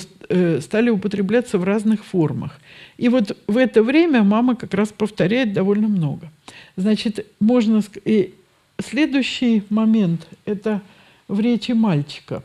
[0.61, 2.59] стали употребляться в разных формах.
[2.97, 6.29] И вот в это время мама как раз повторяет довольно много.
[6.75, 7.82] Значит, можно...
[8.05, 8.34] И
[8.79, 10.82] следующий момент– это
[11.27, 12.43] в речи мальчика.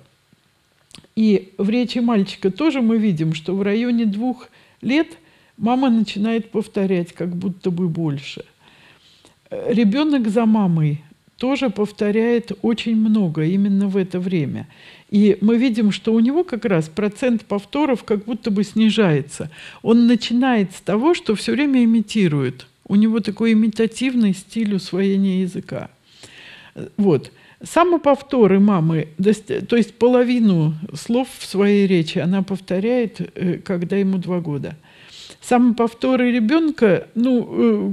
[1.17, 4.49] И в речи мальчика тоже мы видим, что в районе двух
[4.81, 5.09] лет
[5.57, 8.45] мама начинает повторять как будто бы больше.
[9.51, 11.03] Ребенок за мамой
[11.39, 14.67] тоже повторяет очень много именно в это время.
[15.11, 19.51] И мы видим, что у него как раз процент повторов как будто бы снижается.
[19.83, 22.67] Он начинает с того, что все время имитирует.
[22.89, 25.91] У него такой имитативный стиль усвоения языка.
[26.97, 27.31] Вот.
[27.63, 34.41] Самоповторы мамы, то есть половину слов в своей речи она повторяет, э, когда ему два
[34.41, 34.77] года.
[35.49, 37.93] Самоповторы ребенка, ну, э,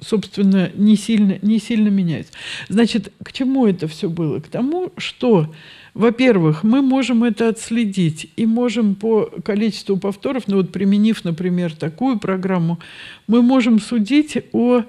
[0.00, 2.32] собственно, не сильно, не сильно меняются.
[2.70, 4.40] Значит, к чему это все было?
[4.40, 5.52] К тому, что,
[5.92, 12.18] во-первых, мы можем это отследить и можем по количеству повторов, ну вот применив, например, такую
[12.18, 12.78] программу,
[13.26, 14.84] мы можем судить о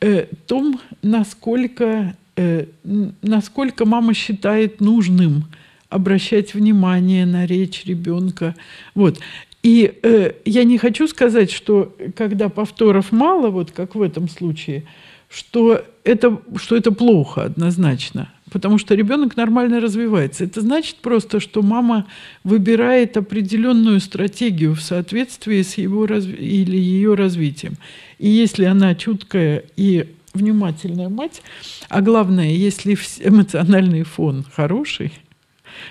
[0.00, 2.66] э, том, насколько э,
[3.20, 5.44] насколько мама считает нужным
[5.90, 8.54] обращать внимание на речь ребенка.
[8.94, 9.20] Вот.
[9.62, 14.84] И э, я не хочу сказать, что когда повторов мало, вот как в этом случае,
[15.30, 20.44] что это, что это плохо однозначно, потому что ребенок нормально развивается.
[20.44, 22.06] Это значит просто, что мама
[22.42, 27.74] выбирает определенную стратегию в соответствии с его разви- или ее развитием.
[28.18, 31.40] И если она чуткая и внимательная мать,
[31.88, 35.12] а главное, если эмоциональный фон хороший,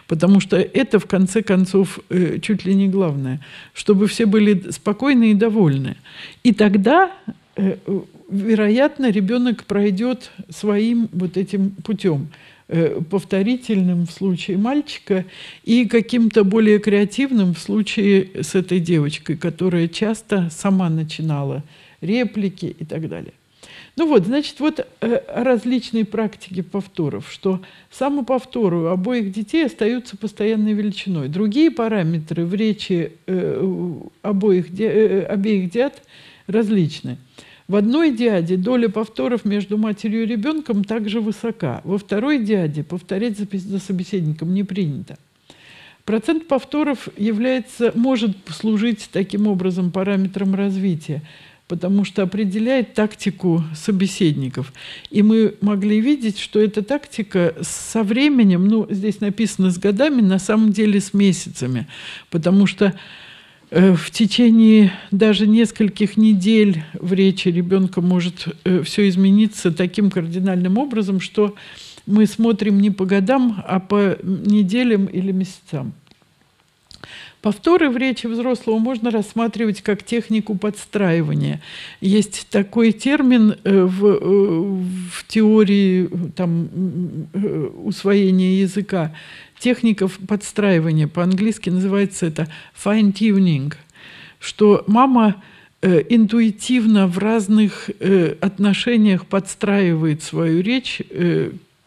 [0.07, 3.39] потому что это, в конце концов, э, чуть ли не главное,
[3.73, 5.97] чтобы все были спокойны и довольны.
[6.43, 7.11] И тогда,
[7.55, 7.77] э,
[8.29, 12.29] вероятно, ребенок пройдет своим вот этим путем
[12.67, 15.25] э, повторительным в случае мальчика
[15.63, 21.63] и каким-то более креативным в случае с этой девочкой, которая часто сама начинала
[22.01, 23.33] реплики и так далее.
[23.97, 27.61] Ну вот, значит, вот э, различные практики повторов, что
[27.91, 31.27] самоповторы у обоих детей остаются постоянной величиной.
[31.27, 36.01] Другие параметры в речи э, обоих, э, обеих диад
[36.47, 37.17] различны.
[37.67, 41.81] В одной диаде доля повторов между матерью и ребенком также высока.
[41.83, 45.17] Во второй диаде повторять за собеседником не принято.
[46.05, 51.21] Процент повторов является, может служить таким образом параметром развития
[51.71, 54.73] потому что определяет тактику собеседников.
[55.09, 60.37] И мы могли видеть, что эта тактика со временем, ну, здесь написано с годами, на
[60.37, 61.87] самом деле с месяцами,
[62.29, 62.93] потому что
[63.69, 70.77] э, в течение даже нескольких недель в речи ребенка может э, все измениться таким кардинальным
[70.77, 71.55] образом, что
[72.05, 75.93] мы смотрим не по годам, а по неделям или месяцам.
[77.41, 81.59] Повторы в речи взрослого можно рассматривать как технику подстраивания.
[81.99, 86.69] Есть такой термин э, в, э, в теории там,
[87.33, 89.15] э, усвоения языка.
[89.57, 91.07] Техника подстраивания.
[91.07, 92.47] По-английски называется это
[92.83, 93.73] fine-tuning.
[94.39, 95.41] Что мама
[95.83, 97.89] интуитивно в разных
[98.39, 101.01] отношениях подстраивает свою речь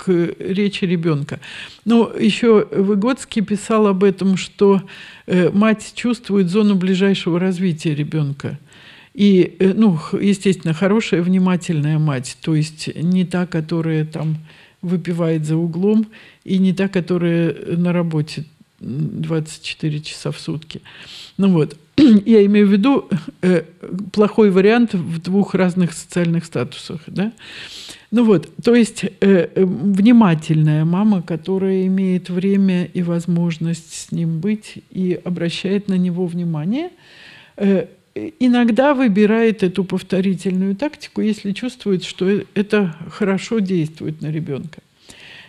[0.04, 1.40] к речи ребенка.
[1.84, 4.82] Но еще Выгодский писал об этом, что
[5.26, 8.58] э, мать чувствует зону ближайшего развития ребенка.
[9.14, 14.36] И, э, ну, естественно, хорошая, внимательная мать, то есть не та, которая там
[14.82, 16.06] выпивает за углом,
[16.44, 18.44] и не та, которая на работе
[18.80, 20.82] 24 часа в сутки.
[21.36, 23.08] Ну вот, я имею в виду
[23.42, 23.62] э,
[24.12, 27.32] плохой вариант в двух разных социальных статусах, да.
[28.10, 34.38] Ну вот, то есть э, э, внимательная мама, которая имеет время и возможность с ним
[34.38, 36.90] быть и обращает на него внимание,
[37.56, 37.86] э,
[38.38, 44.80] иногда выбирает эту повторительную тактику, если чувствует, что это хорошо действует на ребенка.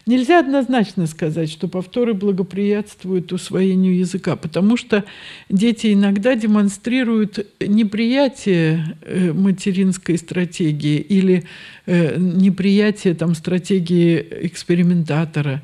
[0.06, 5.03] Нельзя однозначно сказать, что повторы благоприятствуют усвоению языка, потому что
[5.49, 11.45] дети иногда демонстрируют неприятие э, материнской стратегии или
[11.86, 15.62] э, неприятие там, стратегии экспериментатора.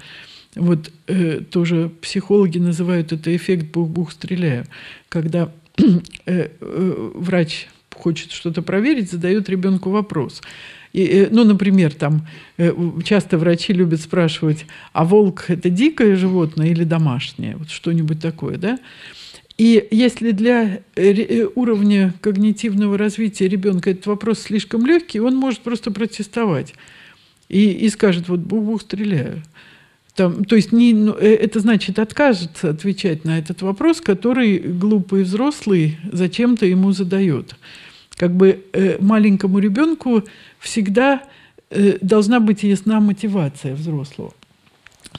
[0.56, 4.66] Вот э, тоже психологи называют это эффект «бух-бух, стреляю»,
[5.08, 5.92] когда э,
[6.26, 10.42] э, врач хочет что-то проверить, задает ребенку вопрос.
[10.94, 12.28] И, э, ну, например, там
[12.58, 12.74] э,
[13.04, 17.56] часто врачи любят спрашивать, а волк– это дикое животное или домашнее?
[17.58, 18.80] Вот что-нибудь такое, да?
[19.58, 25.92] И если для э, уровня когнитивного развития ребенка этот вопрос слишком легкий, он может просто
[25.92, 26.74] протестовать
[27.48, 29.44] и, и скажет, вот бух-бух, стреляю.
[30.16, 35.98] Там, то есть не, ну, это значит откажется отвечать на этот вопрос, который глупый взрослый
[36.12, 37.56] зачем-то ему задает
[38.22, 40.24] как бы э, маленькому ребенку
[40.60, 41.24] всегда
[41.72, 44.32] э, должна быть ясна мотивация взрослого.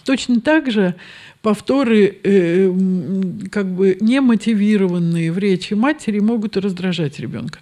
[0.04, 0.94] Точно так же
[1.42, 2.72] повторы, э,
[3.50, 7.58] как бы немотивированные в речи матери, могут раздражать ребенка.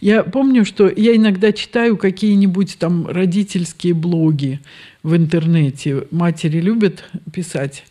[0.00, 4.58] Я помню, что я иногда читаю какие-нибудь там родительские блоги
[5.02, 6.04] в интернете.
[6.10, 7.84] Матери любят писать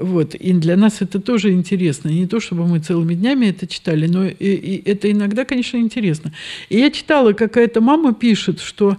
[0.00, 0.34] вот.
[0.36, 2.08] И для нас это тоже интересно.
[2.08, 6.32] Не то, чтобы мы целыми днями это читали, но и, и это иногда, конечно, интересно.
[6.68, 8.98] И я читала, какая-то мама пишет, что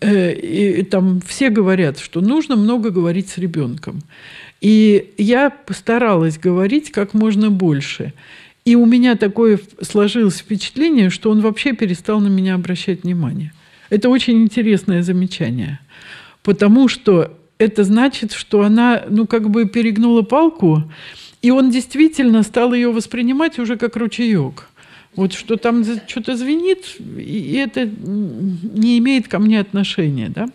[0.00, 4.00] э, и, там все говорят, что нужно много говорить с ребенком.
[4.60, 8.12] И я постаралась говорить как можно больше.
[8.64, 13.52] И у меня такое сложилось впечатление, что он вообще перестал на меня обращать внимание.
[13.90, 15.78] Это очень интересное замечание.
[16.42, 20.90] Потому что это значит, что она, ну, как бы перегнула палку,
[21.42, 24.66] и он действительно стал ее воспринимать уже как ручеек.
[25.14, 30.48] Вот что там что-то звенит, и это не имеет ко мне отношения, да?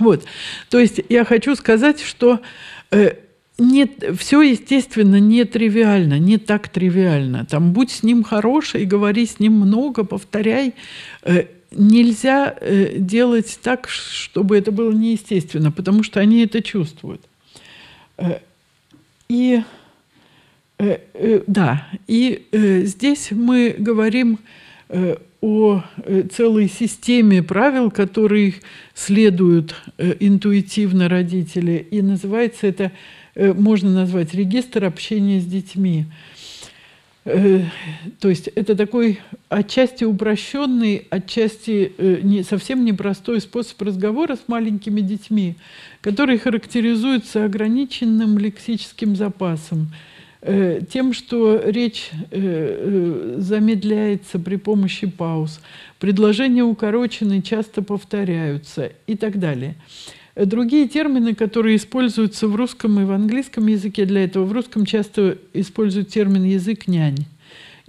[0.00, 0.24] Вот.
[0.68, 2.40] То есть я хочу сказать, что
[2.90, 3.12] э,
[3.58, 7.44] нет, все, естественно, не тривиально, не так тривиально.
[7.44, 10.74] Там будь с ним хороший, говори с ним много, повторяй.
[11.22, 17.22] Э, нельзя э, делать так, чтобы это было неестественно, потому что они это чувствуют.
[18.18, 18.38] Э,
[19.28, 19.62] и
[20.78, 22.46] э, да, и
[22.84, 24.38] здесь мы говорим
[25.40, 25.84] о
[26.32, 28.54] целой системе правил, которые
[28.94, 32.90] следуют интуитивно родители, и называется это,
[33.36, 36.06] можно назвать регистр общения с детьми.
[37.24, 37.62] Э,
[38.18, 45.02] то есть это такой отчасти упрощенный, отчасти э, не, совсем непростой способ разговора с маленькими
[45.02, 45.56] детьми,
[46.00, 49.92] который характеризуется ограниченным лексическим запасом,
[50.40, 55.60] э, тем, что речь замедляется при помощи пауз,
[55.98, 59.74] предложения укорочены, часто повторяются и так далее.
[60.36, 65.38] Другие термины, которые используются в русском и в английском языке для этого, в русском часто
[65.52, 67.26] используют термин «язык нянь»,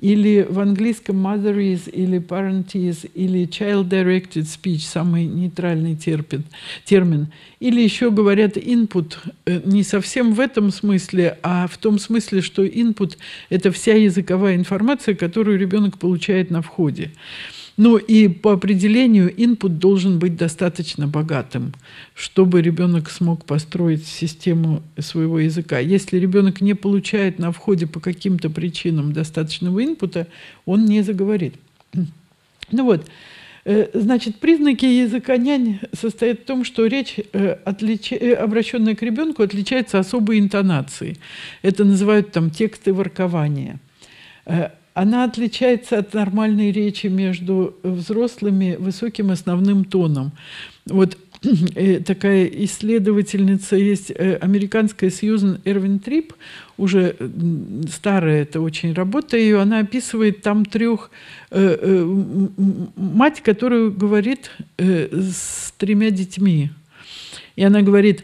[0.02, 6.44] или в английском mother is, или parent is, или child-directed speech, самый нейтральный терпин,
[6.84, 7.28] термин.
[7.60, 9.16] Или еще говорят input,
[9.46, 13.18] э, не совсем в этом смысле, а в том смысле, что input–
[13.50, 17.12] это вся языковая информация, которую ребенок получает на входе.
[17.78, 21.74] Ну и по определению input должен быть достаточно богатым,
[22.14, 25.80] чтобы ребенок смог построить систему своего языка.
[25.80, 30.28] Если ребенок не получает на входе по каким-то причинам достаточного инпута,
[30.66, 31.56] он не заговорит.
[32.74, 33.06] Ну вот,
[33.66, 38.14] э, Значит, признаки языка нянь состоят в том, что речь, э, отлич...
[38.14, 41.18] Э, обращенная к ребенку, отличается особой интонацией.
[41.64, 43.80] Это называют там тексты воркования
[44.94, 50.32] она отличается от нормальной речи между взрослыми высоким основным тоном.
[50.86, 51.18] Вот
[51.76, 56.34] э, такая исследовательница есть, э, американская Сьюзен Эрвин Трип,
[56.78, 57.16] уже
[57.90, 61.10] старая это очень работа ее, она описывает там трех,
[61.52, 62.04] э,
[62.96, 66.72] мать, которая говорит с тремя детьми.
[67.56, 68.24] И она говорит,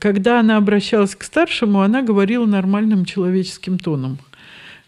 [0.00, 4.18] когда она обращалась к старшему, она говорила нормальным человеческим тоном–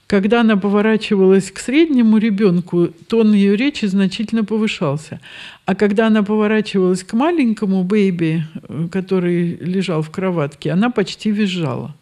[0.07, 5.20] когда она поворачивалась к среднему ребенку, тон ее речи значительно повышался.
[5.64, 8.44] А когда она поворачивалась к маленькому бэйби,
[8.90, 11.94] который лежал в кроватке, она почти визжала.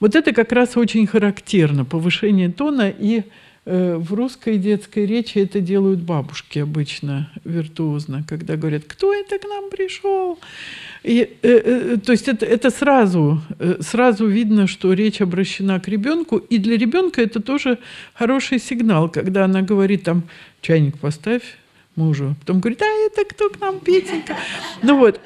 [0.00, 3.22] Вот это как раз очень характерно, повышение тона, и
[3.64, 9.70] в русской детской речи это делают бабушки обычно виртуозно, когда говорят, кто это к нам
[9.70, 10.38] пришел?
[11.04, 15.86] И, э, э, то есть это, это сразу, э, сразу видно, что речь обращена к
[15.86, 17.78] ребенку, и для ребенка это тоже
[18.14, 20.22] хороший сигнал, когда она говорит там
[20.62, 21.42] чайник поставь
[21.94, 24.34] мужу, потом говорит, а это кто к нам, Петенька?
[24.82, 25.20] Ну вот,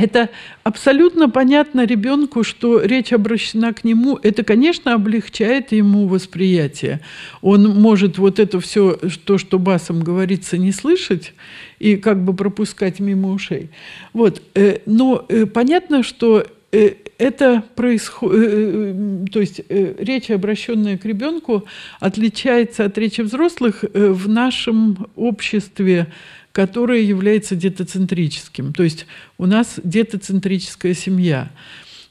[0.00, 0.30] это
[0.62, 4.18] абсолютно понятно ребенку, что речь обращена к нему.
[4.22, 7.00] Это, конечно, облегчает ему восприятие.
[7.42, 11.34] Он может вот это все, то, что басом говорится, не слышать
[11.78, 13.68] и как бы пропускать мимо ушей.
[14.12, 14.42] Вот.
[14.54, 21.66] Э, но э, понятно, что э, это происходит, то есть речь, обращенная к ребенку,
[21.98, 26.06] отличается от речи взрослых в нашем обществе
[26.52, 28.72] которое является детоцентрическим.
[28.72, 29.06] То есть
[29.38, 31.50] у нас детоцентрическая семья.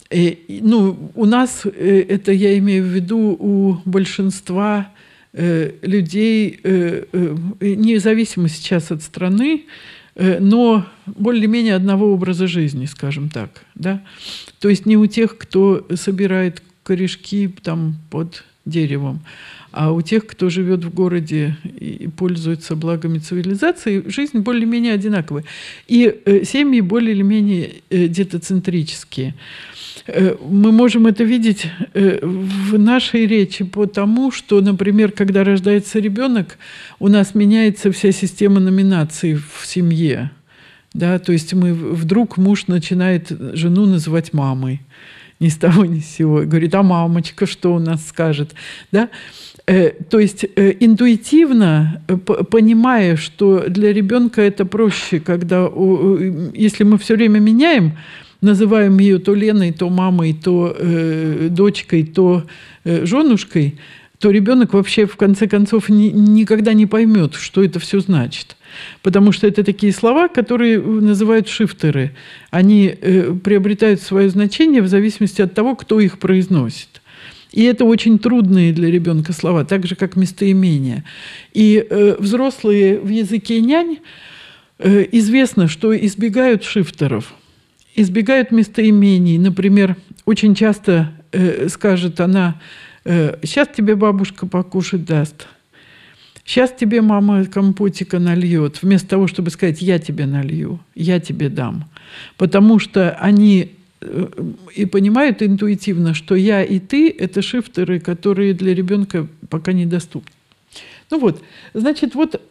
[0.10, 4.92] И, э, ну, у нас, э, это я имею в виду, у большинства
[5.32, 6.60] э, людей,
[7.62, 9.66] независимо сейчас от страны,
[10.16, 13.64] но более-менее одного образа жизни, скажем так.
[13.76, 14.02] Да?
[14.60, 19.22] То есть не у тех, кто собирает корешки там под деревом,
[19.72, 25.44] а у тех, кто живет в городе и пользуется благами цивилизации, жизнь более-менее одинаковая.
[25.88, 29.36] И э, семьи более или менее э, детоцентрические.
[30.08, 36.58] Э, мы можем это видеть в нашей речи по тому, что, например, когда рождается ребенок,
[37.00, 40.32] у нас меняется вся система номинаций в семье.
[40.94, 44.82] Да, то есть мы вдруг муж начинает жену называть мамой
[45.40, 46.42] ни с того ни с сего.
[46.46, 48.54] Говорит, а мамочка что у нас скажет?
[48.92, 49.10] Да?
[49.70, 55.70] Э, то есть э, интуитивно, э, понимая, что для ребенка это проще, когда,
[56.56, 57.92] если мы все время меняем,
[58.42, 60.76] называем ее то Леной, то мамой, то
[61.50, 62.46] дочкой, то
[62.84, 63.76] женушкой,
[64.18, 68.56] то ребенок вообще в конце концов ни, никогда не поймет, что это все значит.
[69.04, 72.16] Потому что это такие слова, которые называют шифтеры.
[72.50, 72.96] Они
[73.44, 76.89] приобретают свое значение в зависимости от того, кто их произносит.
[77.52, 81.04] И это очень трудные для ребенка слова, так же, как местоимения.
[81.54, 83.98] И э, взрослые в языке нянь
[84.78, 87.34] э, известно, что избегают шифтеров,
[87.96, 89.38] избегают местоимений.
[89.38, 92.62] Например, очень часто э, скажет она,
[93.04, 95.48] э, сейчас тебе бабушка покушать даст.
[96.46, 101.88] Сейчас тебе мама компотика нальет, вместо того, чтобы сказать «я тебе налью», «я тебе дам».
[102.38, 103.74] Потому что они
[104.76, 110.32] и понимают интуитивно, что я и ты– это шифтеры, которые для ребенка пока недоступны.
[111.12, 111.42] Ну вот,
[111.74, 112.42] значит, вот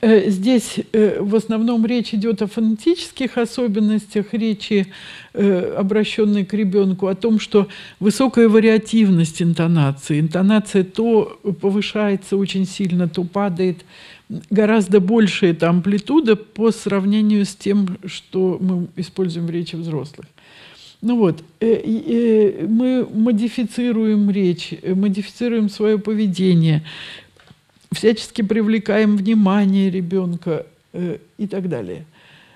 [0.00, 4.86] э, здесь э, в основном речь идет о фонетических особенностях речи,
[5.32, 7.68] э, обращенной к ребенку, о том, что
[7.98, 10.20] высокая вариативность интонации.
[10.20, 13.78] Интонация то повышается очень сильно, то падает–
[14.28, 20.26] гораздо большая эта амплитуда по сравнению с тем, что мы используем в речи взрослых.
[21.00, 26.82] Ну вот, э, э, мы модифицируем речь, э, модифицируем свое поведение,
[27.92, 32.04] всячески привлекаем внимание ребенка и так далее.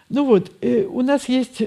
[0.08, 1.62] Ну вот, у нас есть,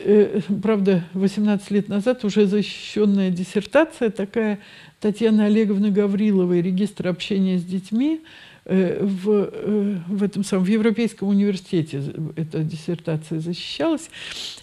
[0.62, 4.60] правда, 18 лет назад уже защищенная диссертация такая
[5.00, 8.22] Татьяны Олеговны Гавриловой «Регистр общения с детьми», Э,
[8.66, 12.02] в, э, в этом самом в Европейском университете
[12.36, 14.10] эта диссертация защищалась.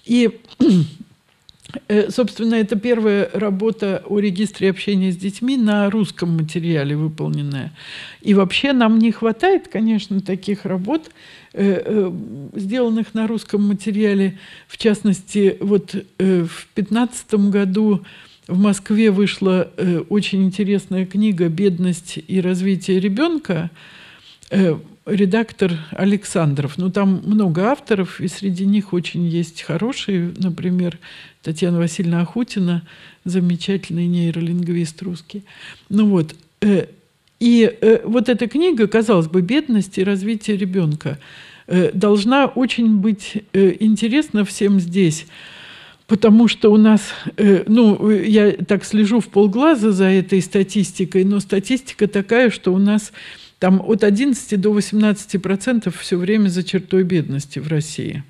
[0.05, 0.40] И
[1.88, 7.72] э, Собственно, это первая работа о регистре общения с детьми на русском материале выполненная.
[8.22, 11.11] И вообще нам не хватает, конечно, таких работ,
[11.55, 14.38] сделанных на русском материале.
[14.66, 18.05] В частности, вот в 2015 году
[18.53, 23.70] в Москве вышла э, очень интересная книга «Бедность и развитие ребенка».
[24.50, 24.76] Э,
[25.07, 26.76] редактор Александров.
[26.76, 30.32] Ну, там много авторов, и среди них очень есть хорошие.
[30.36, 30.98] Например,
[31.42, 32.82] Татьяна Васильевна Ахутина,
[33.24, 35.44] замечательный нейролингвист русский.
[35.88, 36.34] Ну вот.
[36.61, 36.86] Э,
[37.40, 41.18] и вот эта книга, казалось бы, «Бедность и развитие ребенка»
[41.66, 45.26] должна очень быть интересна всем здесь–
[46.12, 51.40] Потому что у нас, э, ну, я так слежу в полглаза за этой статистикой, но
[51.40, 53.12] статистика такая, что у нас
[53.58, 58.24] там от 11 до 18 процентов все время за чертой бедности в России.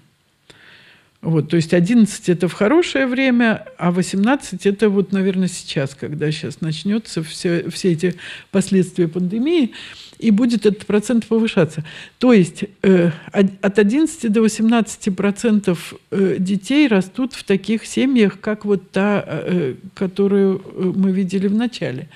[1.22, 6.32] Вот, то есть 11 это в хорошее время, а 18 это вот, наверное, сейчас, когда
[6.32, 8.16] сейчас начнется все, все эти
[8.50, 9.72] последствия пандемии
[10.18, 11.84] и будет этот процент повышаться.
[12.18, 18.64] То есть э, от 11 до 18 процентов э, детей растут в таких семьях, как
[18.64, 22.08] вот та, э, которую э, мы видели в начале.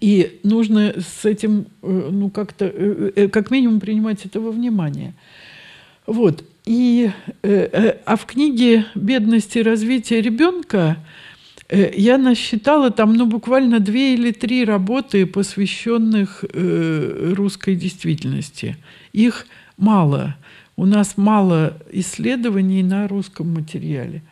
[0.00, 5.14] И нужно с этим, э, ну, как-то, э, э, как минимум принимать этого внимания.
[6.06, 6.44] Вот.
[6.68, 7.10] И,
[7.42, 10.98] э, э, а в книге «Бедность и развитие ребенка»
[11.70, 18.76] Э, я насчитала там ну, буквально две или три работы, посвященных русской действительности.
[19.12, 19.46] Их
[19.78, 20.36] мало.
[20.76, 24.22] у нас мало исследований на русском материале.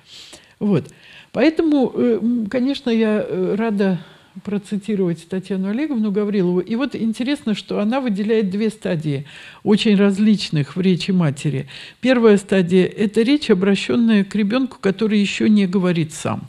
[0.59, 0.89] Вот.
[1.33, 3.27] Поэтому, конечно, я
[3.57, 3.99] рада
[4.45, 6.61] процитировать Татьяну Олеговну Гаврилову.
[6.61, 9.27] И вот интересно, что она выделяет две стадии,
[9.63, 11.67] очень различных в речи матери.
[12.01, 16.49] Первая стадия– это речь, обращенная к ребенку, который еще не говорит сам.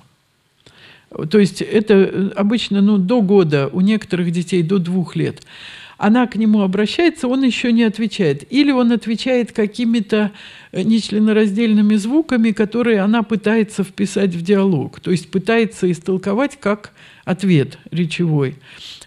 [1.30, 5.42] То есть это э, обычно ну, до года, у некоторых детей до двух лет–
[5.98, 8.52] она к нему обращается, он еще не отвечает.
[8.52, 10.32] Или он отвечает какими-то
[10.72, 16.94] э, нечленораздельными звуками, которые она пытается вписать в диалог, то есть пытается истолковать как
[17.28, 18.56] ответ речевой.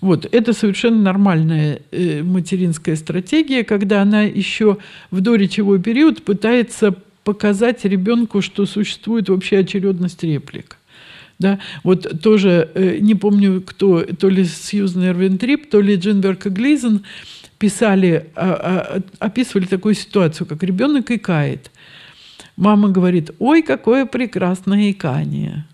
[0.03, 4.77] Вот, это совершенно нормальная э, материнская стратегия, когда она еще
[5.11, 6.95] в доречевой период пытается
[7.25, 10.77] показать ребенку, что существует вообще очередность реплик.
[11.39, 11.59] Да?
[11.83, 16.51] Вот тоже, э, не помню кто, то ли Сьюзен Эрвин Трип, то ли Джинберг и
[16.51, 17.03] Глизен
[17.59, 21.71] писали, а, а, описывали такую ситуацию, как ребенок икает.
[22.57, 25.65] Мама говорит, ой, какое прекрасное икание.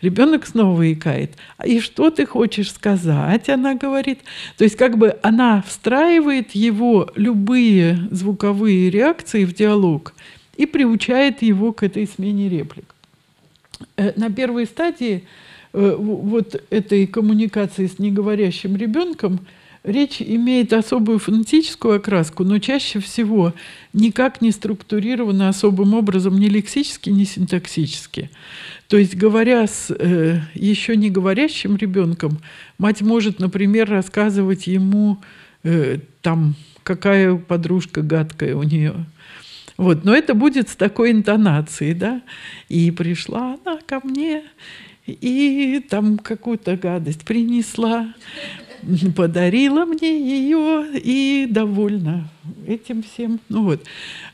[0.00, 1.32] Ребенок снова икает.
[1.64, 4.20] И что ты хочешь сказать, она говорит.
[4.56, 10.14] То есть как бы она встраивает его любые звуковые реакции в диалог
[10.56, 12.94] и приучает его к этой смене реплик.
[13.96, 15.24] Э, на первой стадии
[15.72, 19.40] э, вот этой коммуникации с неговорящим ребенком
[19.86, 23.54] речь имеет особую фонетическую окраску, но чаще всего
[23.92, 28.30] никак не структурирована особым образом ни лексически, ни синтаксически.
[28.88, 32.38] То есть, говоря с э, еще не говорящим ребенком,
[32.78, 35.22] мать может, например, рассказывать ему
[35.64, 38.94] э, там, какая подружка гадкая у нее–
[39.76, 42.22] вот, но это будет с такой интонацией, да.
[42.68, 44.44] И пришла она ко мне,
[45.06, 48.14] и там какую-то гадость принесла
[49.16, 52.28] подарила мне ее и довольна
[52.66, 53.40] этим всем.
[53.48, 53.84] Ну вот,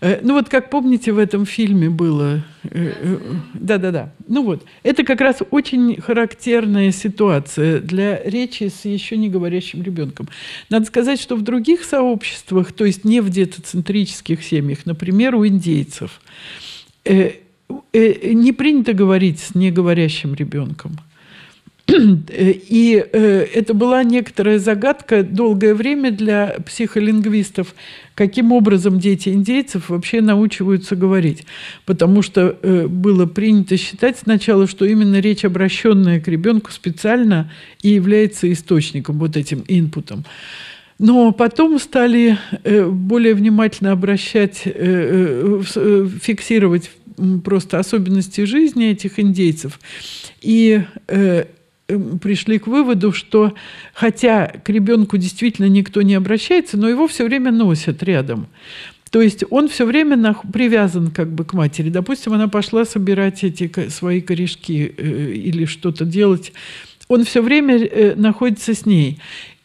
[0.00, 3.18] э, ну вот как помните в этом фильме было, э, э,
[3.54, 4.12] да-да-да.
[4.28, 10.28] Ну вот, это как раз очень характерная ситуация для речи с еще не говорящим ребенком.
[10.70, 16.20] Надо сказать, что в других сообществах, то есть не в детоцентрических семьях, например, у индейцев,
[17.04, 20.96] не принято говорить с неговорящим ребенком.
[22.32, 27.74] И э, это была некоторая загадка долгое время для психолингвистов,
[28.14, 31.44] каким образом дети индейцев вообще научиваются говорить.
[31.84, 37.50] Потому что э, было принято считать сначала, что именно речь, обращенная к ребенку специально,
[37.82, 40.24] и является источником, вот этим инпутом.
[40.98, 44.62] Но потом стали э, более внимательно обращать,
[46.22, 46.90] фиксировать
[47.44, 49.78] просто особенности жизни этих индейцев.
[50.40, 50.80] И
[52.20, 53.54] пришли к выводу, что
[53.94, 58.48] хотя к ребенку действительно никто не обращается, но его все время носят рядом.
[59.10, 61.90] То есть он все время привязан как бы к матери.
[61.90, 66.52] Допустим, она пошла собирать эти свои корешки э, или что-то делать.
[67.08, 69.18] Он все время э, находится с ней.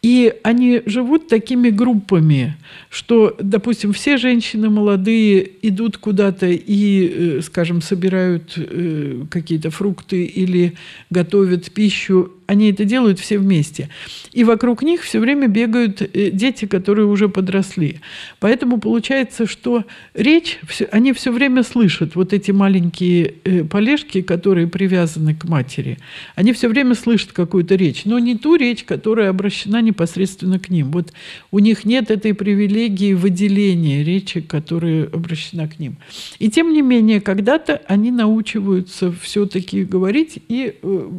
[0.07, 2.55] И они живут такими группами,
[2.89, 10.75] что, допустим, все женщины молодые идут куда-то и, э, скажем, собирают э, какие-то фрукты или
[11.09, 13.89] готовят пищу они это делают все вместе.
[14.31, 17.99] И вокруг них все время бегают э, дети, которые уже подросли.
[18.39, 19.83] Поэтому получается, что
[20.13, 20.59] речь,
[20.91, 25.97] они все время слышат, вот эти маленькие э, полежки, которые привязаны к матери,
[26.35, 30.91] они все время слышат какую-то речь, но не ту речь, которая обращена непосредственно к ним.
[30.91, 31.11] Вот
[31.51, 35.97] у них нет этой привилегии выделения речи, которая обращена к ним.
[36.39, 41.09] И тем не менее, когда-то они научиваются все-таки говорить и э,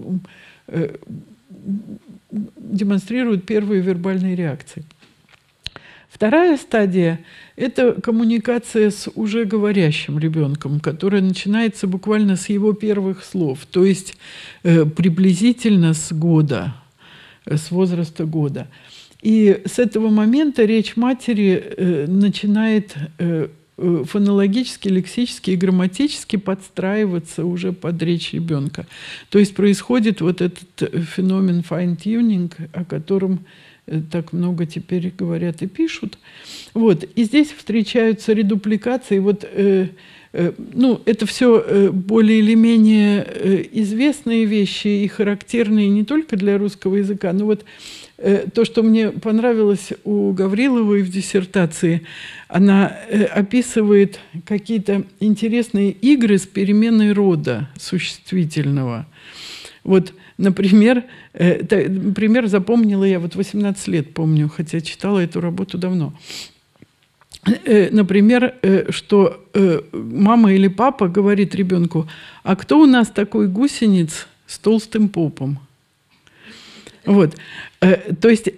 [2.30, 4.84] демонстрируют первые вербальные реакции.
[6.08, 7.20] Вторая стадия–
[7.56, 14.16] это коммуникация с уже говорящим ребенком, которая начинается буквально с его первых слов, то есть
[14.62, 16.74] э, приблизительно с года,
[17.44, 18.68] э, с возраста года.
[19.22, 23.48] И с этого момента речь матери э, начинает э, Э,
[23.79, 28.87] фонологически, лексически и грамматически подстраиваться уже под речь ребенка.
[29.31, 33.47] То есть происходит вот этот э, феномен fine-tuning, о котором
[33.87, 36.18] э, так много теперь говорят и пишут.
[36.74, 37.05] Вот.
[37.05, 39.20] И здесь встречаются редупликации.
[39.20, 39.89] Вот, э,
[40.33, 46.37] э, ну, это все э, более или менее э, известные вещи и характерные не только
[46.37, 52.02] для русского языка, но вот Э, то, что мне понравилось у Гавриловой в диссертации,
[52.48, 59.06] она э, описывает какие-то интересные игры с переменной рода существительного.
[59.84, 61.62] Вот, например, э,
[62.12, 66.12] пример запомнила я, вот 18 лет помню, хотя читала эту работу давно.
[67.44, 72.08] э, например, э, что э, мама или папа говорит ребенку,
[72.42, 75.60] а кто у нас такой гусениц с толстым попом?
[77.08, 77.36] Вот.
[77.81, 78.49] То есть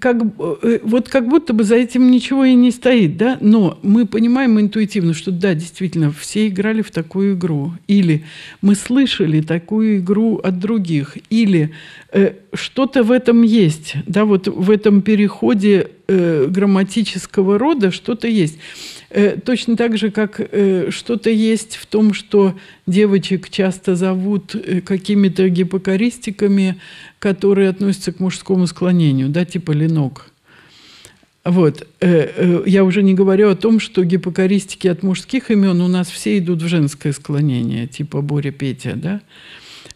[0.00, 0.16] как,
[0.62, 4.58] э, вот как будто бы за этим ничего и не стоит, да, но мы понимаем
[4.58, 8.24] интуитивно, что да, действительно, все играли в такую игру, или
[8.60, 11.72] мы слышали такую игру от других, или
[12.12, 18.58] э, что-то в этом есть, да, вот в этом переходе э, грамматического рода что-то есть.
[19.10, 22.54] Э, точно так же, как э, что-то есть в том, что
[22.86, 26.76] девочек часто зовут э, какими-то гипокористиками,
[27.18, 30.30] которые относятся к мужскому склонению, да, типа ленок.
[31.44, 31.86] Вот.
[32.00, 36.60] Я уже не говорю о том, что гипокористики от мужских имен у нас все идут
[36.60, 39.20] в женское склонение, типа Боря Петя, да.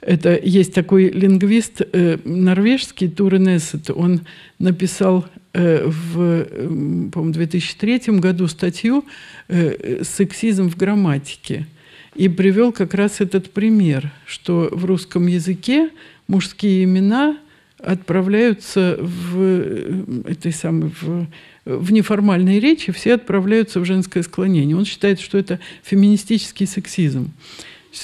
[0.01, 1.82] Это есть такой лингвист
[2.24, 3.90] норвежский Туре Нессет.
[3.90, 4.22] Он
[4.59, 9.05] написал Э, в, по 2003 году статью
[9.48, 11.66] э, «Сексизм в грамматике»
[12.14, 15.90] и привел как раз этот пример, что в русском языке
[16.28, 17.36] мужские имена
[17.78, 21.26] отправляются в э, этой самой в,
[21.64, 24.76] в неформальной речи, все отправляются в женское склонение.
[24.76, 27.32] Он считает, что это феминистический сексизм.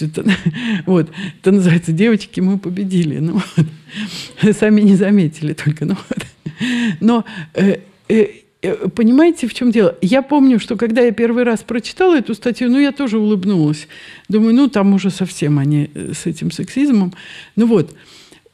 [0.00, 0.24] Это,
[0.86, 1.10] вот,
[1.40, 3.18] это называется «Девочки, мы победили».
[3.18, 4.54] Ну, вот.
[4.56, 5.84] Сами не заметили только.
[5.84, 6.26] Ну, вот.
[7.00, 7.24] Но
[7.54, 7.78] э,
[8.08, 8.26] э,
[8.62, 9.96] э, понимаете, в чем дело?
[10.00, 13.88] Я помню, что когда я первый раз прочитала эту статью, ну, я тоже улыбнулась.
[14.28, 17.14] Думаю, ну, там уже совсем они э, с этим сексизмом.
[17.54, 17.94] Ну вот.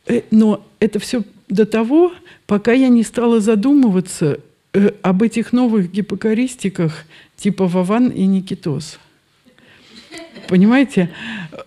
[0.07, 2.13] Э, но это все до того,
[2.47, 4.41] пока я не стала задумываться
[4.73, 7.05] э, об этих новых гипокористиках
[7.37, 8.99] типа Вован и Никитос.
[10.49, 11.11] Понимаете?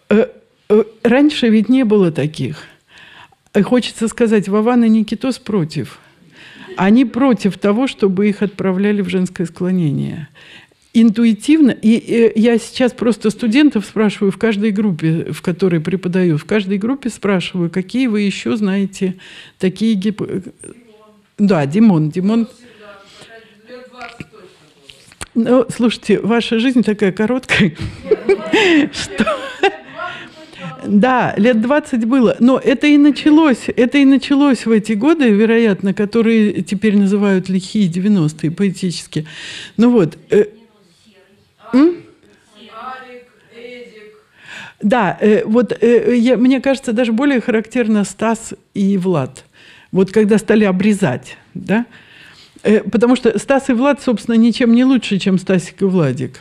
[0.09, 0.27] Э,
[0.69, 2.63] э, раньше ведь не было таких.
[3.63, 5.99] Хочется сказать, Вован и Никитос против–
[6.75, 10.27] они против того, чтобы их отправляли в женское склонение.
[10.93, 16.45] Интуитивно, и, и я сейчас просто студентов спрашиваю в каждой группе, в которой преподаю, в
[16.45, 19.15] каждой группе спрашиваю, какие вы еще знаете
[19.57, 20.21] такие гип...
[21.37, 22.47] Да, Димон, Димон.
[25.35, 27.73] Ну, слушайте, ваша жизнь такая короткая,
[28.93, 29.25] что
[30.85, 32.37] да, лет 20 было.
[32.39, 37.89] Но это и началось, это и началось в эти годы, вероятно, которые теперь называют лихие
[37.89, 39.27] 90-е поэтически.
[39.77, 40.17] Ну вот.
[40.29, 40.45] Э?
[44.81, 49.43] Да, э, вот э, мне кажется, даже более характерно Стас и Влад.
[49.91, 51.85] Вот когда стали обрезать, да?
[52.65, 56.39] Э, потому что Стас и Влад, собственно, ничем не лучше, чем Стасик и Владик.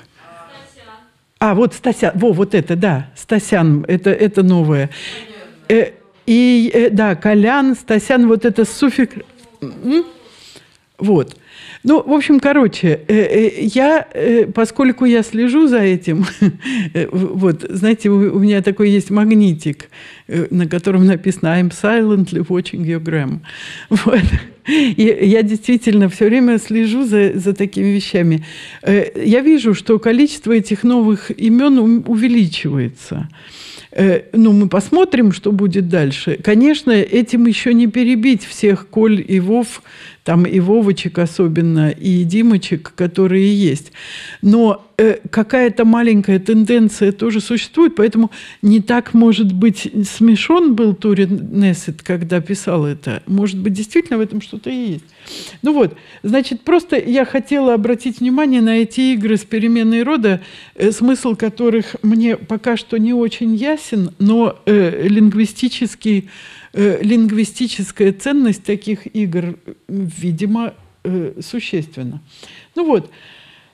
[1.38, 4.88] А, вот Стасян, во, вот это, да, Стасян, это, это новое.
[5.68, 5.90] Э,
[6.26, 9.16] и, э, да, Колян, Стасян, вот это суффикс.
[10.98, 11.36] Вот.
[11.82, 16.24] Ну, в общем, короче, э, э, я, э, поскольку я слежу за этим,
[17.10, 19.90] вот, знаете, у меня такой есть магнитик,
[20.28, 23.40] на котором написано «I'm silently watching your gram».
[24.04, 24.22] Вот.
[24.66, 28.46] И я действительно все время слежу за, за такими вещами.
[28.82, 33.28] Я вижу, что количество этих новых имен увеличивается.
[34.32, 36.38] Ну, мы посмотрим, что будет дальше.
[36.42, 39.82] Конечно, этим еще не перебить всех Коль и Вов,
[40.24, 43.92] там и Вовочек особенно, и Димочек, которые есть.
[44.40, 48.30] Но э, какая-то маленькая тенденция тоже существует, поэтому
[48.62, 53.22] не так, может быть, смешон был Турин Нессет, когда писал это.
[53.26, 55.04] Может быть, действительно в этом что-то и есть.
[55.60, 60.40] Ну вот, значит, просто я хотела обратить внимание на эти игры с переменной рода,
[60.74, 66.30] э, смысл которых мне пока что не очень ясен, но э, лингвистический
[66.74, 69.56] лингвистическая ценность таких игр,
[69.88, 72.20] видимо, э, существенна.
[72.74, 73.10] Ну вот.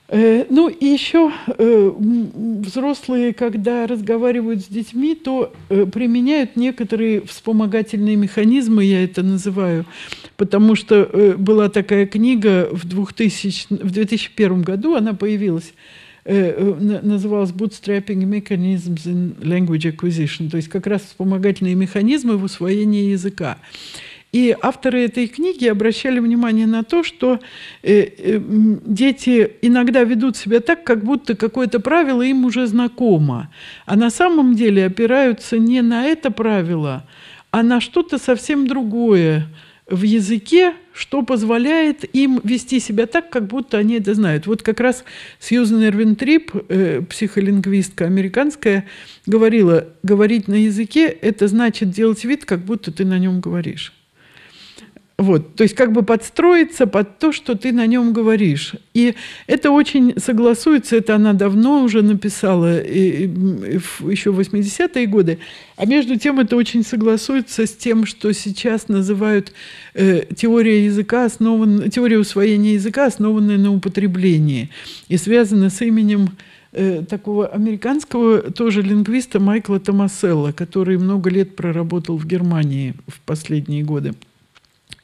[0.07, 9.03] Э, ну и еще взрослые, когда разговаривают с детьми, то применяют некоторые вспомогательные механизмы, я
[9.03, 9.85] это называю,
[10.37, 15.73] потому что была такая книга в, 2000, в 2001 году, она появилась
[16.23, 22.43] Э, э, называлась Bootstrapping Mechanisms in Language Acquisition, то есть как раз вспомогательные механизмы в
[22.43, 23.57] усвоении языка.
[24.31, 27.39] И авторы этой книги обращали внимание на то, что
[27.81, 28.39] э,
[28.85, 33.51] дети иногда ведут себя так, как будто какое-то правило им уже знакомо,
[33.87, 37.03] а на самом деле опираются не на это правило,
[37.49, 39.47] а на что-то совсем другое
[39.91, 44.47] в языке, что позволяет им вести себя так, как будто они это знают.
[44.47, 45.03] Вот как раз
[45.39, 48.87] Сьюзен Эрвин Трип, э, психолингвистка американская,
[49.25, 53.93] говорила, говорить на языке– это значит делать вид, как будто ты на нем говоришь.
[55.21, 58.73] Вот, то есть как бы подстроиться под то, что ты на нем говоришь.
[58.95, 59.13] И
[59.45, 63.79] это очень согласуется, это она давно уже написала, и, и,
[64.09, 65.37] еще в 80-е годы.
[65.77, 69.53] А между тем это очень согласуется с тем, что сейчас называют
[69.93, 74.71] э, теория языка, основан, теория усвоения языка, основанная на употреблении.
[75.07, 76.29] И связана с именем
[76.71, 83.83] э, такого американского тоже лингвиста Майкла Томаселла, который много лет проработал в Германии в последние
[83.83, 84.15] годы.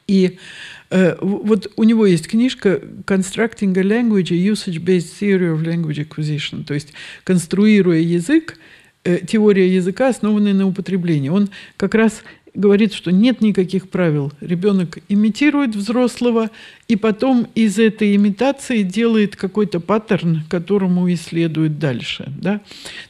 [0.08, 0.38] И
[0.90, 6.74] э, вот у него есть книжка «Constructing a Language, Usage-Based Theory of Language Acquisition», то
[6.74, 6.94] есть
[7.24, 8.58] «Конструируя язык,
[9.04, 11.28] э, теория языка, основанная на употреблении».
[11.28, 12.22] Он как раз
[12.58, 14.30] говорит, что нет никаких правил.
[14.42, 16.50] Ребенок имитирует взрослого,
[16.88, 22.30] и потом из этой имитации делает какой-то паттерн, которому исследует дальше.
[22.38, 22.60] Да?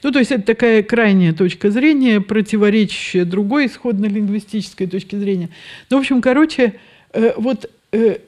[0.05, 5.49] Ну, то есть это такая крайняя точка зрения, противоречащая другой исходно-лингвистической точке зрения.
[5.91, 6.75] Ну, в общем, короче,
[7.13, 8.19] Э, вот э,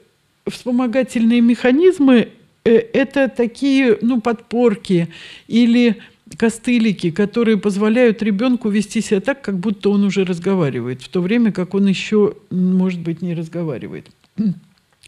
[0.46, 2.28] вспомогательные механизмы
[2.64, 5.08] э, это такие ну, подпорки
[5.48, 5.96] или
[6.36, 11.52] костылики, которые позволяют ребенку вести себя так, как будто он уже разговаривает, в то время
[11.52, 14.08] как он еще, может быть, не разговаривает.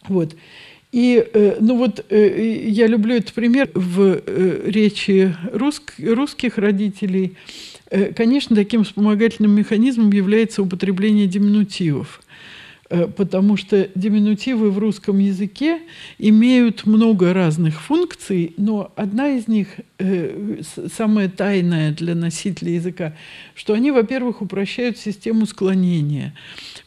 [0.08, 0.34] Вот.
[0.90, 1.24] И,
[1.60, 4.20] ну вот, я люблю этот пример в
[4.66, 7.36] речи руск, русских родителей.
[8.16, 12.20] Конечно, таким вспомогательным механизмом является употребление диминутивов.
[12.92, 15.80] Э, потому что диминутивы в русском языке
[16.18, 20.60] имеют много разных функций, но одна из них, э,
[20.94, 23.16] самая тайная для носителя языка,
[23.54, 26.34] что они, во-первых, упрощают систему склонения,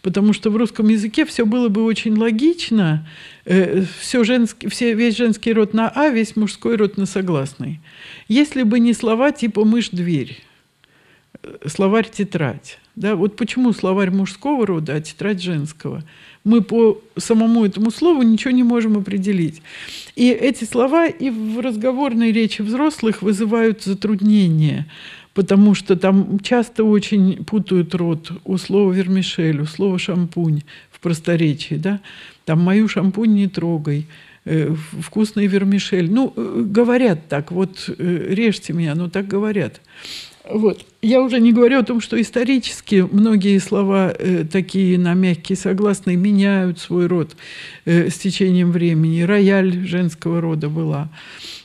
[0.03, 3.07] потому что в русском языке все было бы очень логично,
[3.45, 7.79] э, все женский, все, весь женский род на «а», весь мужской род на согласный.
[8.27, 10.37] Если бы не слова типа «мышь-дверь»,
[11.65, 12.77] словарь-тетрадь.
[12.95, 16.03] Да, вот почему словарь мужского рода, а тетрадь женского.
[16.45, 19.61] Мы по самому этому слову ничего не можем определить.
[20.15, 24.87] И эти слова и в разговорной речи взрослых вызывают затруднения,
[25.33, 31.75] потому что там часто очень путают род у слова вермишель, у слова шампунь в просторечии.
[31.75, 31.99] Да?
[32.45, 34.07] Там «мою шампунь не трогай»,
[34.45, 36.09] э, вкусный вермишель.
[36.09, 39.81] Ну, э, говорят так, вот э, режьте меня, но так говорят.
[40.49, 40.85] Вот.
[41.01, 46.17] Я уже не говорю о том, что исторически многие слова э, такие на мягкие согласные
[46.17, 47.35] меняют свой род
[47.85, 49.21] э, с течением времени.
[49.21, 51.09] Рояль женского рода была.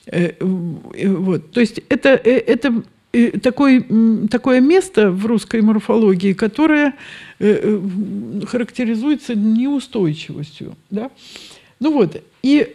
[0.07, 1.51] Э, э, вот.
[1.52, 2.82] То есть это, э, это
[3.12, 3.85] э, такой,
[4.31, 6.94] такое место в русской морфологии, которое
[7.39, 10.74] э, э, характеризуется неустойчивостью.
[10.90, 11.11] Да?
[11.81, 12.23] Ну вот.
[12.43, 12.66] И,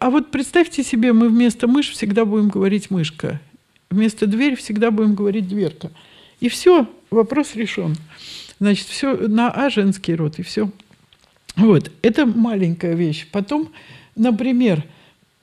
[0.00, 3.40] а вот представьте себе, мы вместо мышь всегда будем говорить мышка.
[3.92, 5.90] Вместо дверь всегда будем говорить дверка.
[6.40, 7.94] И все, вопрос решен.
[8.58, 10.70] Значит, все на А женский род, и все.
[11.56, 13.26] Вот, это маленькая вещь.
[13.30, 13.70] Потом,
[14.16, 14.82] например,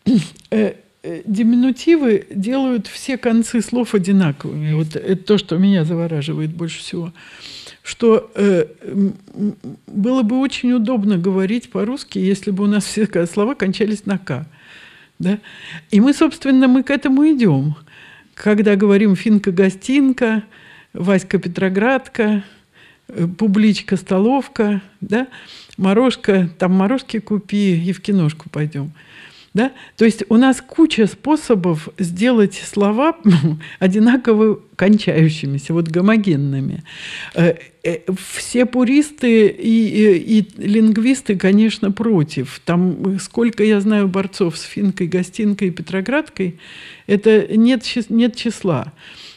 [0.49, 0.73] э,
[1.03, 4.73] э, диминутивы делают все концы слов одинаковыми.
[4.73, 7.13] Вот это то, что меня завораживает больше всего.
[7.84, 8.65] Что э,
[9.85, 14.47] было бы очень удобно говорить по-русски, если бы у нас все слова кончались на «к».
[15.19, 15.38] Да?
[15.91, 17.76] И мы, собственно, мы к этому идем
[18.40, 20.44] когда говорим «финка-гостинка»,
[20.94, 22.44] «Васька-петроградка»,
[23.10, 25.28] э, «публичка-столовка», да,
[25.78, 28.94] «морожка», там «морожки купи» и в киношку пойдем–
[29.60, 29.73] да?
[29.98, 33.18] То есть у нас куча способов сделать слова
[33.80, 36.84] одинаково кончающимися, вот гомогенными.
[37.36, 37.98] Э, э,
[38.38, 42.61] все пуристы и, и, и лингвисты, конечно, против.
[42.64, 46.57] Там сколько я знаю борцов с финкой, гостинкой и петроградкой,
[47.06, 48.94] это нет, нет числа.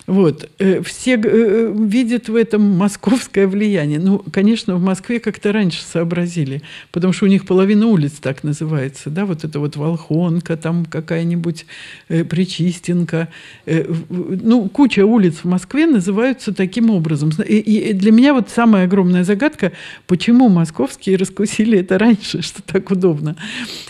[0.07, 0.51] Вот.
[0.59, 4.01] Э, все э, видят в этом московское влияние.
[4.01, 9.11] Ну, конечно, в Москве как-то раньше сообразили, потому что у них половина улиц так называется.
[9.11, 9.27] Да?
[9.27, 11.67] Вот это вот Волхонка, там какая-нибудь
[12.09, 13.29] э, Причистенка.
[13.67, 17.31] Э, ну, куча улиц в Москве называются таким образом.
[17.47, 19.73] И, для меня вот самая огромная загадка,
[20.09, 23.37] почему московские раскусили это раньше, что так удобно.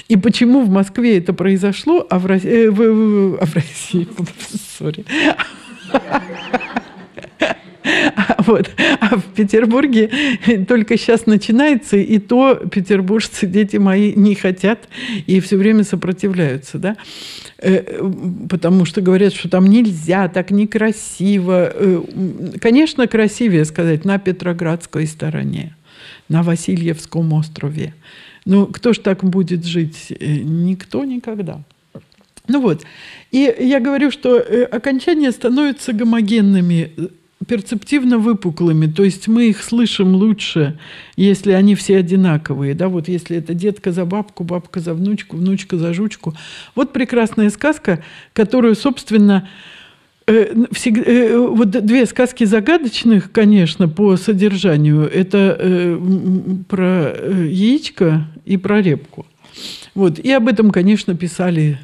[0.09, 4.07] И почему в Москве это произошло, а в, э, в, а в России,
[4.79, 5.05] сори,
[8.47, 8.71] Вот.
[9.01, 10.11] А в Петербурге
[10.69, 14.89] только сейчас начинается, и то петербуржцы, дети мои, не хотят
[15.27, 16.79] и все время сопротивляются.
[16.79, 16.97] Да?
[17.59, 18.11] Э,
[18.49, 21.73] потому что говорят, что там нельзя, так некрасиво.
[21.73, 22.03] Э,
[22.61, 25.77] конечно, красивее сказать на Петроградской стороне,
[26.29, 27.95] на Васильевском острове.
[28.45, 30.09] Ну, кто ж так будет жить?
[30.11, 31.63] Э, никто никогда.
[32.49, 32.83] Ну вот.
[33.31, 36.91] И я говорю, что э, окончания становятся гомогенными.
[37.47, 40.79] перцептивно выпуклыми, то есть мы их слышим лучше,
[41.17, 45.77] если они все одинаковые, да, вот если это детка за бабку, бабка за внучку, внучка
[45.77, 46.35] за жучку.
[46.75, 48.03] Вот прекрасная сказка,
[48.33, 49.49] которую, собственно,
[50.27, 55.11] э, всегда, э, вот две сказки загадочных, конечно, по содержанию.
[55.13, 55.99] Это э,
[56.69, 57.13] про
[57.45, 59.27] яичко и про репку.
[59.95, 60.19] Вот.
[60.19, 61.79] И об этом, конечно, писали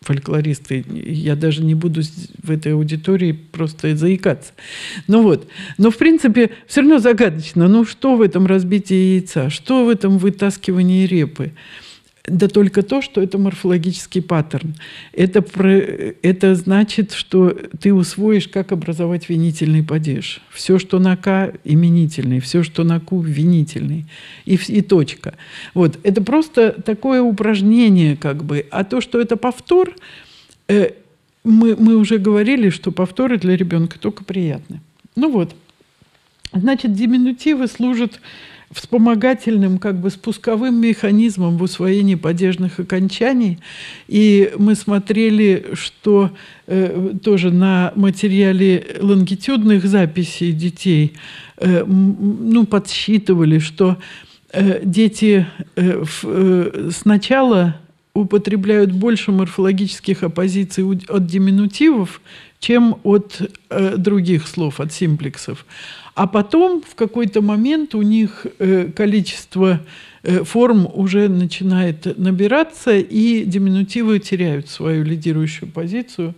[0.00, 0.84] фольклористы.
[0.88, 2.02] Я даже не буду
[2.42, 4.52] в этой аудитории просто заикаться.
[5.06, 5.48] Ну вот.
[5.76, 7.68] Но, в принципе, все равно загадочно.
[7.68, 9.50] Ну, что в этом разбитии яйца?
[9.50, 11.52] Что в этом вытаскивании репы?
[12.30, 14.74] Да только то, что это морфологический паттерн.
[15.12, 17.50] Это, про, это значит, что
[17.80, 20.40] ты усвоишь, как образовать винительный падеж.
[20.50, 24.06] Все, что на К, именительный, все, что на Ку, винительный.
[24.44, 25.34] И, и точка.
[25.74, 25.98] Вот.
[26.02, 28.66] Это просто такое упражнение, как бы.
[28.70, 29.94] А то, что это повтор,
[30.68, 30.90] э,
[31.44, 34.80] мы, мы уже говорили, что повторы для ребенка только приятны.
[35.16, 35.54] Ну вот.
[36.52, 38.20] Значит, диминутивы служат
[38.70, 43.58] вспомогательным, как бы спусковым механизмом в усвоении падежных окончаний.
[44.08, 46.30] И мы смотрели, что
[46.66, 51.14] э, тоже на материале лонгитюдных записей детей
[51.56, 53.96] э, ну, подсчитывали, что
[54.52, 55.46] э, дети
[55.76, 57.76] э, в, э, сначала
[58.12, 62.20] употребляют больше морфологических оппозиций от диминутивов,
[62.58, 63.40] чем от
[63.70, 65.64] э, других слов, от симплексов.
[66.18, 69.78] А потом в какой-то момент у них э, количество
[70.24, 76.34] э, форм уже начинает набираться, и диминутивы теряют свою лидирующую позицию.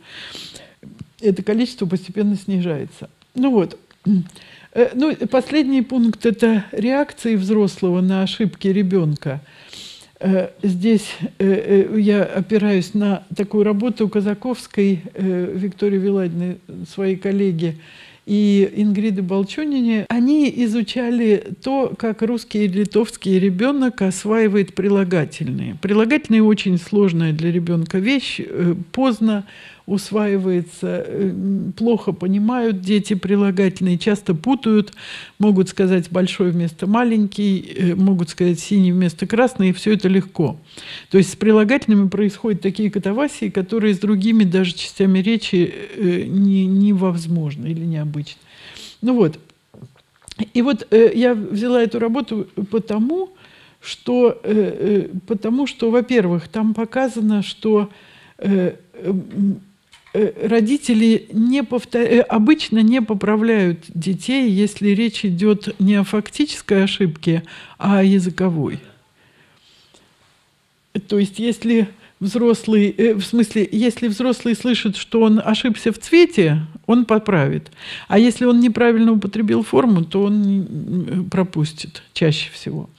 [1.23, 3.09] Это количество постепенно снижается.
[3.35, 3.79] Ну вот.
[4.75, 9.41] Э, ну, последний пункт– это реакции взрослого на ошибки ребенка.
[10.63, 17.79] Здесь я опираюсь на такую работу Казаковской Виктории Виладиной, своей коллеги,
[18.31, 25.77] и Ингриды Болчунине, они изучали то, как русский и литовский ребенок осваивает прилагательные.
[25.83, 29.47] Прилагательные очень сложная для ребенка вещь, э, поздно
[29.91, 31.33] усваивается, э,
[31.77, 34.93] плохо понимают дети прилагательные, часто путают,
[35.41, 40.57] могут сказать большой вместо маленький, э, могут сказать синий вместо красный, и все это легко.
[41.11, 46.67] То есть с прилагательными происходят такие катавасии, которые с другими даже частями речи э, не,
[46.67, 48.41] невозможно или необычно.
[49.03, 49.41] Ну вот.
[50.55, 53.31] И вот я взяла эту работу потому,
[53.83, 54.41] что,
[55.27, 57.91] потому что во-первых, там показано, что
[60.13, 62.03] родители не повтор...
[62.03, 67.45] Э, обычно не поправляют детей, если речь идет не о фактической ошибке,
[67.79, 68.81] а о языковой.
[71.07, 71.89] То есть, если
[72.19, 77.71] взрослый, э, в смысле, если взрослый слышит, что он ошибся в цвете, он поправит.
[78.09, 82.91] А если он неправильно употребил форму, то он пропустит чаще всего.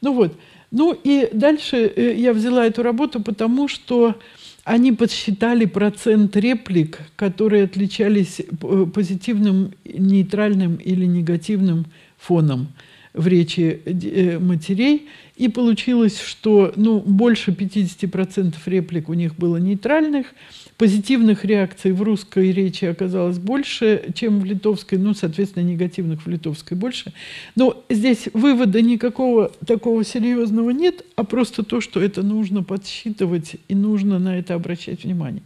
[0.00, 0.36] Ну вот.
[0.70, 4.16] Ну и дальше я взяла эту работу, потому что
[4.64, 11.86] они подсчитали процент реплик, которые отличались э, позитивным, нейтральным или негативным
[12.16, 12.68] фоном
[13.14, 15.08] в речи э, матерей.
[15.36, 20.26] И получилось, что ну, больше 50% реплик у них было нейтральных,
[20.76, 26.76] позитивных реакций в русской речи оказалось больше, чем в литовской, ну, соответственно, негативных в литовской
[26.76, 27.12] больше.
[27.54, 33.74] Но здесь вывода никакого такого серьезного нет, а просто то, что это нужно подсчитывать и
[33.74, 35.42] нужно на это обращать внимание.